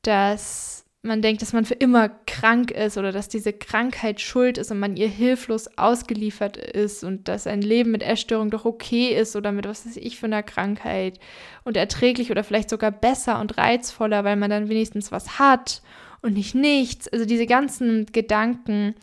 dass 0.03 0.85
man 1.03 1.23
denkt, 1.23 1.41
dass 1.41 1.55
man 1.55 1.65
für 1.65 1.75
immer 1.75 2.11
krank 2.27 2.71
ist 2.71 2.99
oder 2.99 3.11
dass 3.11 3.29
diese 3.29 3.55
Krankheit 3.55 4.21
schuld 4.21 4.59
ist 4.59 4.71
und 4.71 4.79
man 4.79 4.97
ihr 4.97 5.09
hilflos 5.09 5.79
ausgeliefert 5.79 6.59
ist 6.59 7.05
und 7.05 7.27
dass 7.27 7.47
ein 7.47 7.63
Leben 7.63 7.91
mit 7.91 8.03
Essstörung 8.03 8.51
doch 8.51 8.67
okay 8.67 9.15
ist 9.19 9.35
oder 9.35 9.51
mit 9.51 9.67
was 9.67 9.87
weiß 9.87 9.97
ich 9.97 10.19
für 10.19 10.27
einer 10.27 10.43
Krankheit 10.43 11.19
und 11.65 11.79
erträglich 11.79 12.31
oder 12.31 12.45
vielleicht 12.45 12.69
sogar 12.69 12.91
besser 12.91 13.41
und 13.41 13.57
reizvoller, 13.57 14.25
weil 14.25 14.37
man 14.37 14.51
dann 14.51 14.69
wenigstens 14.69 15.11
was 15.11 15.39
hat 15.39 15.81
und 16.21 16.35
nicht 16.35 16.55
nichts. 16.55 17.09
Also 17.09 17.25
diese 17.25 17.47
ganzen 17.47 18.05
Gedanken 18.07 18.95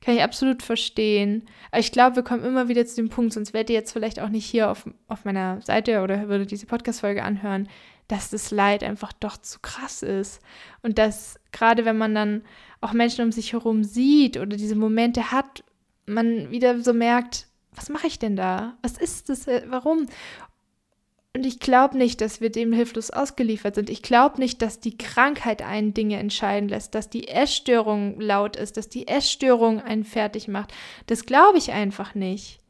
kann 0.00 0.14
ich 0.16 0.22
absolut 0.22 0.62
verstehen. 0.62 1.46
Aber 1.70 1.80
ich 1.80 1.92
glaube, 1.92 2.16
wir 2.16 2.22
kommen 2.22 2.44
immer 2.44 2.68
wieder 2.68 2.86
zu 2.86 2.96
dem 2.96 3.10
Punkt, 3.10 3.34
sonst 3.34 3.52
werdet 3.52 3.70
ihr 3.70 3.76
jetzt 3.76 3.92
vielleicht 3.92 4.20
auch 4.20 4.30
nicht 4.30 4.46
hier 4.46 4.70
auf, 4.70 4.88
auf 5.06 5.26
meiner 5.26 5.60
Seite 5.60 6.00
oder 6.00 6.28
würdet 6.28 6.50
diese 6.50 6.66
Podcast-Folge 6.66 7.22
anhören, 7.22 7.68
dass 8.12 8.28
das 8.28 8.50
Leid 8.50 8.84
einfach 8.84 9.14
doch 9.14 9.38
zu 9.38 9.58
krass 9.60 10.02
ist. 10.02 10.42
Und 10.82 10.98
dass 10.98 11.40
gerade 11.50 11.86
wenn 11.86 11.96
man 11.96 12.14
dann 12.14 12.42
auch 12.82 12.92
Menschen 12.92 13.24
um 13.24 13.32
sich 13.32 13.54
herum 13.54 13.84
sieht 13.84 14.36
oder 14.36 14.58
diese 14.58 14.76
Momente 14.76 15.32
hat, 15.32 15.64
man 16.04 16.50
wieder 16.50 16.78
so 16.82 16.92
merkt, 16.92 17.46
was 17.74 17.88
mache 17.88 18.06
ich 18.06 18.18
denn 18.18 18.36
da? 18.36 18.76
Was 18.82 18.98
ist 18.98 19.30
das? 19.30 19.46
Warum? 19.46 20.08
Und 21.34 21.46
ich 21.46 21.58
glaube 21.58 21.96
nicht, 21.96 22.20
dass 22.20 22.42
wir 22.42 22.50
dem 22.52 22.74
hilflos 22.74 23.10
ausgeliefert 23.10 23.76
sind. 23.76 23.88
Ich 23.88 24.02
glaube 24.02 24.38
nicht, 24.38 24.60
dass 24.60 24.78
die 24.78 24.98
Krankheit 24.98 25.62
einen 25.62 25.94
Dinge 25.94 26.18
entscheiden 26.18 26.68
lässt, 26.68 26.94
dass 26.94 27.08
die 27.08 27.28
Essstörung 27.28 28.20
laut 28.20 28.56
ist, 28.56 28.76
dass 28.76 28.90
die 28.90 29.08
Essstörung 29.08 29.80
einen 29.80 30.04
fertig 30.04 30.48
macht. 30.48 30.74
Das 31.06 31.24
glaube 31.24 31.56
ich 31.56 31.72
einfach 31.72 32.14
nicht. 32.14 32.61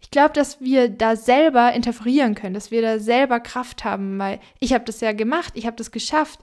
Ich 0.00 0.10
glaube, 0.10 0.32
dass 0.32 0.60
wir 0.60 0.88
da 0.88 1.16
selber 1.16 1.72
interferieren 1.72 2.34
können, 2.34 2.54
dass 2.54 2.70
wir 2.70 2.82
da 2.82 2.98
selber 2.98 3.40
Kraft 3.40 3.84
haben, 3.84 4.18
weil 4.18 4.40
ich 4.58 4.72
habe 4.72 4.84
das 4.84 5.00
ja 5.00 5.12
gemacht, 5.12 5.52
ich 5.56 5.66
habe 5.66 5.76
das 5.76 5.90
geschafft. 5.90 6.40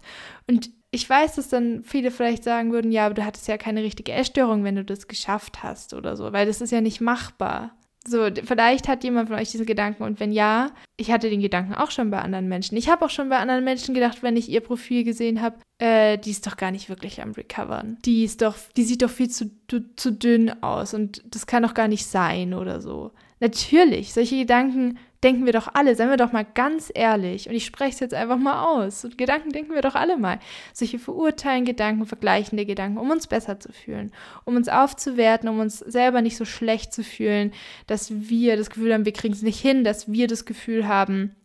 Und 0.47 0.69
ich 0.91 1.09
weiß, 1.09 1.35
dass 1.35 1.49
dann 1.49 1.83
viele 1.83 2.11
vielleicht 2.11 2.43
sagen 2.43 2.71
würden, 2.71 2.91
ja, 2.91 3.05
aber 3.05 3.15
du 3.15 3.25
hattest 3.25 3.47
ja 3.47 3.57
keine 3.57 3.83
richtige 3.83 4.13
Essstörung, 4.13 4.63
wenn 4.63 4.75
du 4.75 4.85
das 4.85 5.07
geschafft 5.07 5.63
hast 5.63 5.93
oder 5.93 6.15
so, 6.15 6.31
weil 6.31 6.45
das 6.45 6.61
ist 6.61 6.71
ja 6.71 6.81
nicht 6.81 7.01
machbar. 7.01 7.75
So, 8.07 8.25
vielleicht 8.45 8.87
hat 8.87 9.03
jemand 9.03 9.27
von 9.27 9.37
euch 9.37 9.51
diese 9.51 9.65
Gedanken 9.65 10.03
und 10.03 10.21
wenn 10.21 10.31
ja, 10.31 10.71
ich 10.95 11.11
hatte 11.11 11.29
den 11.29 11.41
Gedanken 11.41 11.73
auch 11.73 11.91
schon 11.91 12.09
bei 12.09 12.19
anderen 12.19 12.47
Menschen. 12.47 12.77
Ich 12.77 12.87
habe 12.87 13.03
auch 13.03 13.09
schon 13.09 13.27
bei 13.27 13.37
anderen 13.37 13.65
Menschen 13.65 13.93
gedacht, 13.93 14.23
wenn 14.23 14.37
ich 14.37 14.47
ihr 14.47 14.61
Profil 14.61 15.03
gesehen 15.03 15.41
habe, 15.41 15.57
äh, 15.77 16.17
die 16.17 16.31
ist 16.31 16.47
doch 16.47 16.55
gar 16.55 16.71
nicht 16.71 16.87
wirklich 16.87 17.21
am 17.21 17.33
Recovern. 17.33 17.97
Die 18.05 18.23
ist 18.23 18.41
doch, 18.41 18.55
die 18.77 18.85
sieht 18.85 19.01
doch 19.01 19.09
viel 19.09 19.29
zu, 19.29 19.51
zu, 19.67 19.93
zu 19.97 20.13
dünn 20.13 20.63
aus 20.63 20.93
und 20.93 21.21
das 21.25 21.47
kann 21.47 21.63
doch 21.63 21.73
gar 21.73 21.89
nicht 21.89 22.05
sein 22.05 22.53
oder 22.53 22.79
so. 22.79 23.11
Natürlich, 23.39 24.13
solche 24.13 24.37
Gedanken 24.37 24.97
denken 25.23 25.45
wir 25.45 25.53
doch 25.53 25.67
alle, 25.73 25.95
seien 25.95 26.09
wir 26.09 26.17
doch 26.17 26.31
mal 26.31 26.45
ganz 26.45 26.91
ehrlich. 26.93 27.49
Und 27.49 27.55
ich 27.55 27.65
spreche 27.65 27.91
es 27.91 27.99
jetzt 27.99 28.13
einfach 28.13 28.37
mal 28.37 28.63
aus. 28.63 29.03
Und 29.03 29.17
Gedanken 29.17 29.51
denken 29.51 29.73
wir 29.73 29.81
doch 29.81 29.95
alle 29.95 30.17
mal. 30.17 30.39
Solche 30.73 30.99
verurteilen 30.99 31.65
Gedanken, 31.65 32.05
vergleichende 32.05 32.65
Gedanken, 32.65 32.97
um 32.97 33.09
uns 33.09 33.27
besser 33.27 33.59
zu 33.59 33.71
fühlen, 33.71 34.11
um 34.45 34.55
uns 34.55 34.69
aufzuwerten, 34.69 35.49
um 35.49 35.59
uns 35.59 35.79
selber 35.79 36.21
nicht 36.21 36.37
so 36.37 36.45
schlecht 36.45 36.93
zu 36.93 37.03
fühlen, 37.03 37.51
dass 37.87 38.29
wir 38.29 38.57
das 38.57 38.69
Gefühl 38.69 38.93
haben, 38.93 39.05
wir 39.05 39.13
kriegen 39.13 39.33
es 39.33 39.41
nicht 39.41 39.59
hin, 39.59 39.83
dass 39.83 40.11
wir 40.11 40.27
das 40.27 40.45
Gefühl 40.45 40.87
haben, 40.87 41.35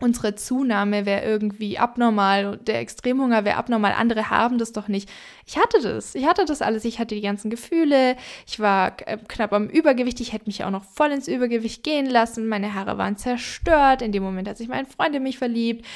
unsere 0.00 0.34
Zunahme 0.34 1.06
wäre 1.06 1.24
irgendwie 1.24 1.78
abnormal, 1.78 2.58
der 2.58 2.80
Extremhunger 2.80 3.44
wäre 3.44 3.56
abnormal, 3.56 3.92
andere 3.92 4.28
haben 4.28 4.58
das 4.58 4.72
doch 4.72 4.88
nicht. 4.88 5.08
Ich 5.46 5.56
hatte 5.56 5.80
das, 5.80 6.14
ich 6.14 6.26
hatte 6.26 6.44
das 6.44 6.62
alles, 6.62 6.84
ich 6.84 6.98
hatte 6.98 7.14
die 7.14 7.20
ganzen 7.20 7.48
Gefühle, 7.48 8.16
ich 8.46 8.58
war 8.58 8.96
äh, 9.06 9.18
knapp 9.28 9.52
am 9.52 9.68
Übergewicht, 9.68 10.20
ich 10.20 10.32
hätte 10.32 10.46
mich 10.46 10.64
auch 10.64 10.70
noch 10.70 10.84
voll 10.84 11.12
ins 11.12 11.28
Übergewicht 11.28 11.84
gehen 11.84 12.06
lassen, 12.06 12.48
meine 12.48 12.74
Haare 12.74 12.98
waren 12.98 13.16
zerstört, 13.16 14.02
in 14.02 14.10
dem 14.10 14.24
Moment 14.24 14.48
hat 14.48 14.58
sich 14.58 14.68
mein 14.68 14.86
Freund 14.86 15.14
in 15.14 15.22
mich 15.22 15.38
verliebt, 15.38 15.86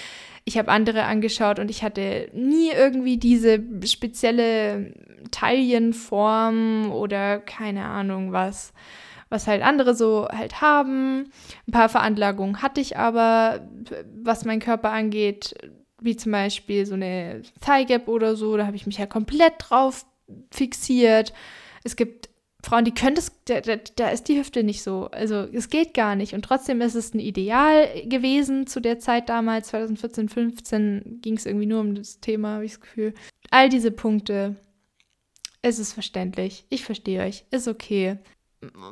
ich 0.45 0.57
habe 0.57 0.71
andere 0.71 1.03
angeschaut 1.03 1.59
und 1.59 1.69
ich 1.69 1.83
hatte 1.83 2.31
nie 2.33 2.71
irgendwie 2.71 3.19
diese 3.19 3.61
spezielle 3.85 4.95
Taillenform 5.33 6.93
oder 6.93 7.41
keine 7.41 7.85
Ahnung 7.85 8.33
was 8.33 8.73
was 9.29 9.47
halt 9.47 9.63
andere 9.63 9.95
so 9.95 10.29
halt 10.29 10.61
haben. 10.61 11.31
Ein 11.67 11.73
paar 11.73 11.89
Veranlagungen 11.89 12.63
hatte 12.63 12.81
ich 12.81 12.97
aber, 12.97 13.61
was 14.23 14.45
mein 14.45 14.61
Körper 14.61 14.91
angeht, 14.91 15.55
wie 16.01 16.17
zum 16.17 16.33
Beispiel 16.33 16.87
so 16.87 16.95
eine 16.95 17.43
Thigh 17.61 17.87
Gap 17.87 18.09
oder 18.09 18.37
so, 18.37 18.57
da 18.57 18.67
habe 18.67 18.77
ich 18.77 18.87
mich 18.87 18.99
ja 18.99 19.07
komplett 19.07 19.55
drauf 19.59 20.07
fixiert. 20.51 21.33
Es 21.85 21.97
gibt 21.97 22.29
Frauen, 22.63 22.85
die 22.85 22.93
können 22.93 23.15
das, 23.15 23.33
da, 23.45 23.61
da, 23.61 23.77
da, 23.77 24.11
ist 24.11 24.25
die 24.25 24.39
Hüfte 24.39 24.65
nicht 24.65 24.83
so. 24.83 25.09
Also 25.13 25.47
es 25.53 25.71
geht 25.71 25.95
gar 25.95 26.17
nicht. 26.17 26.35
Und 26.35 26.43
trotzdem 26.43 26.81
ist 26.81 26.97
es 26.97 27.15
ein 27.15 27.21
Ideal 27.21 27.89
gewesen 28.07 28.67
zu 28.67 28.81
der 28.81 28.99
Zeit 28.99 29.29
damals, 29.29 29.69
2014, 29.69 30.29
15, 30.29 31.19
ging 31.23 31.37
es 31.37 31.47
irgendwie 31.47 31.67
nur 31.67 31.81
um 31.81 31.95
das 31.95 32.21
Thema, 32.21 32.55
habe 32.55 32.65
ich 32.65 32.73
das 32.73 32.81
Gefühl. 32.81 33.15
All 33.51 33.69
diese 33.69 33.93
Punkte, 33.93 34.57
es 35.63 35.79
ist 35.79 35.93
verständlich. 35.93 36.65
Ich 36.69 36.85
verstehe 36.85 37.23
euch. 37.23 37.45
Ist 37.51 37.69
okay. 37.69 38.19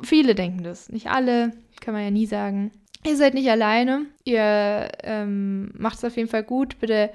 Viele 0.03 0.35
denken 0.35 0.63
das, 0.63 0.89
nicht 0.89 1.07
alle, 1.07 1.51
kann 1.81 1.93
man 1.93 2.03
ja 2.03 2.11
nie 2.11 2.25
sagen. 2.25 2.71
Ihr 3.05 3.15
seid 3.15 3.33
nicht 3.33 3.49
alleine. 3.49 4.05
Ihr 4.23 4.89
ähm, 5.03 5.71
macht 5.77 5.97
es 5.97 6.03
auf 6.03 6.17
jeden 6.17 6.29
Fall 6.29 6.43
gut. 6.43 6.79
Bitte 6.79 7.11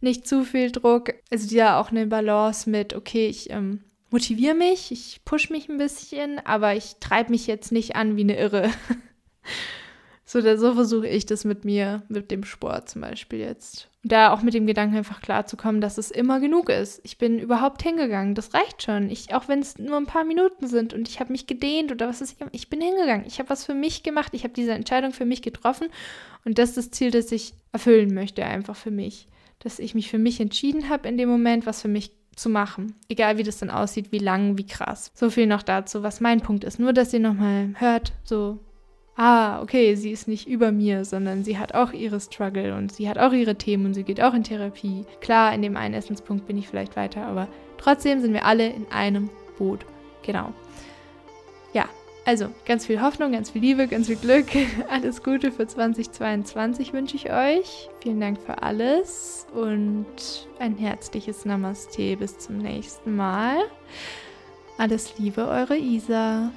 nicht 0.00 0.26
zu 0.26 0.44
viel 0.44 0.72
Druck. 0.72 1.14
Also 1.30 1.54
ja 1.54 1.80
auch 1.80 1.90
eine 1.90 2.06
Balance 2.06 2.68
mit, 2.68 2.94
okay, 2.94 3.28
ich 3.28 3.50
ähm, 3.50 3.84
motiviere 4.10 4.54
mich, 4.54 4.92
ich 4.92 5.20
push 5.24 5.50
mich 5.50 5.68
ein 5.68 5.78
bisschen, 5.78 6.38
aber 6.44 6.74
ich 6.74 6.96
treibe 7.00 7.30
mich 7.30 7.46
jetzt 7.46 7.72
nicht 7.72 7.96
an 7.96 8.16
wie 8.16 8.22
eine 8.22 8.38
Irre. 8.38 8.70
so 10.26 10.40
so 10.56 10.74
versuche 10.74 11.08
ich 11.08 11.24
das 11.24 11.44
mit 11.44 11.64
mir, 11.64 12.02
mit 12.08 12.30
dem 12.30 12.44
Sport 12.44 12.90
zum 12.90 13.00
Beispiel 13.00 13.38
jetzt 13.38 13.88
da 14.08 14.32
auch 14.32 14.42
mit 14.42 14.54
dem 14.54 14.66
Gedanken 14.66 14.96
einfach 14.96 15.20
klarzukommen, 15.20 15.80
dass 15.80 15.98
es 15.98 16.10
immer 16.10 16.40
genug 16.40 16.68
ist. 16.68 17.00
Ich 17.02 17.18
bin 17.18 17.38
überhaupt 17.38 17.82
hingegangen, 17.82 18.34
das 18.34 18.54
reicht 18.54 18.82
schon. 18.82 19.10
Ich, 19.10 19.34
auch 19.34 19.48
wenn 19.48 19.60
es 19.60 19.78
nur 19.78 19.96
ein 19.96 20.06
paar 20.06 20.24
Minuten 20.24 20.66
sind 20.68 20.94
und 20.94 21.08
ich 21.08 21.18
habe 21.20 21.32
mich 21.32 21.46
gedehnt 21.46 21.90
oder 21.90 22.08
was 22.08 22.20
ist, 22.20 22.36
ich 22.52 22.70
bin 22.70 22.80
hingegangen. 22.80 23.26
Ich 23.26 23.38
habe 23.38 23.50
was 23.50 23.64
für 23.64 23.74
mich 23.74 24.02
gemacht, 24.02 24.32
ich 24.32 24.44
habe 24.44 24.54
diese 24.54 24.72
Entscheidung 24.72 25.12
für 25.12 25.24
mich 25.24 25.42
getroffen 25.42 25.88
und 26.44 26.58
das 26.58 26.70
ist 26.70 26.76
das 26.76 26.90
Ziel, 26.92 27.10
das 27.10 27.32
ich 27.32 27.54
erfüllen 27.72 28.14
möchte, 28.14 28.44
einfach 28.44 28.76
für 28.76 28.90
mich. 28.90 29.28
Dass 29.58 29.78
ich 29.78 29.94
mich 29.94 30.10
für 30.10 30.18
mich 30.18 30.40
entschieden 30.40 30.88
habe 30.88 31.08
in 31.08 31.18
dem 31.18 31.28
Moment, 31.28 31.66
was 31.66 31.82
für 31.82 31.88
mich 31.88 32.12
zu 32.36 32.50
machen. 32.50 32.94
Egal 33.08 33.38
wie 33.38 33.42
das 33.42 33.58
dann 33.58 33.70
aussieht, 33.70 34.12
wie 34.12 34.18
lang, 34.18 34.58
wie 34.58 34.66
krass. 34.66 35.10
So 35.14 35.30
viel 35.30 35.46
noch 35.46 35.62
dazu, 35.62 36.02
was 36.02 36.20
mein 36.20 36.42
Punkt 36.42 36.64
ist. 36.64 36.78
Nur, 36.78 36.92
dass 36.92 37.12
ihr 37.12 37.20
nochmal 37.20 37.70
hört, 37.78 38.12
so 38.22 38.60
ah, 39.16 39.62
okay, 39.62 39.94
sie 39.94 40.10
ist 40.10 40.28
nicht 40.28 40.46
über 40.46 40.72
mir, 40.72 41.04
sondern 41.04 41.44
sie 41.44 41.58
hat 41.58 41.74
auch 41.74 41.92
ihre 41.92 42.20
Struggle 42.20 42.74
und 42.74 42.92
sie 42.92 43.08
hat 43.08 43.18
auch 43.18 43.32
ihre 43.32 43.56
Themen 43.56 43.86
und 43.86 43.94
sie 43.94 44.04
geht 44.04 44.20
auch 44.20 44.34
in 44.34 44.44
Therapie. 44.44 45.04
Klar, 45.20 45.54
in 45.54 45.62
dem 45.62 45.76
einen 45.76 45.94
Essenspunkt 45.94 46.46
bin 46.46 46.58
ich 46.58 46.68
vielleicht 46.68 46.96
weiter, 46.96 47.26
aber 47.26 47.48
trotzdem 47.78 48.20
sind 48.20 48.32
wir 48.32 48.44
alle 48.44 48.68
in 48.68 48.86
einem 48.90 49.30
Boot. 49.58 49.86
Genau. 50.22 50.52
Ja, 51.72 51.86
also 52.24 52.48
ganz 52.66 52.86
viel 52.86 53.00
Hoffnung, 53.00 53.32
ganz 53.32 53.50
viel 53.50 53.62
Liebe, 53.62 53.86
ganz 53.86 54.08
viel 54.08 54.16
Glück. 54.16 54.46
Alles 54.90 55.22
Gute 55.22 55.52
für 55.52 55.66
2022 55.66 56.92
wünsche 56.92 57.16
ich 57.16 57.32
euch. 57.32 57.88
Vielen 58.02 58.20
Dank 58.20 58.40
für 58.40 58.62
alles 58.62 59.46
und 59.54 60.06
ein 60.58 60.76
herzliches 60.76 61.44
Namaste. 61.44 62.16
Bis 62.16 62.36
zum 62.38 62.58
nächsten 62.58 63.14
Mal. 63.14 63.58
Alles 64.76 65.16
Liebe, 65.18 65.46
eure 65.46 65.76
Isa. 65.76 66.50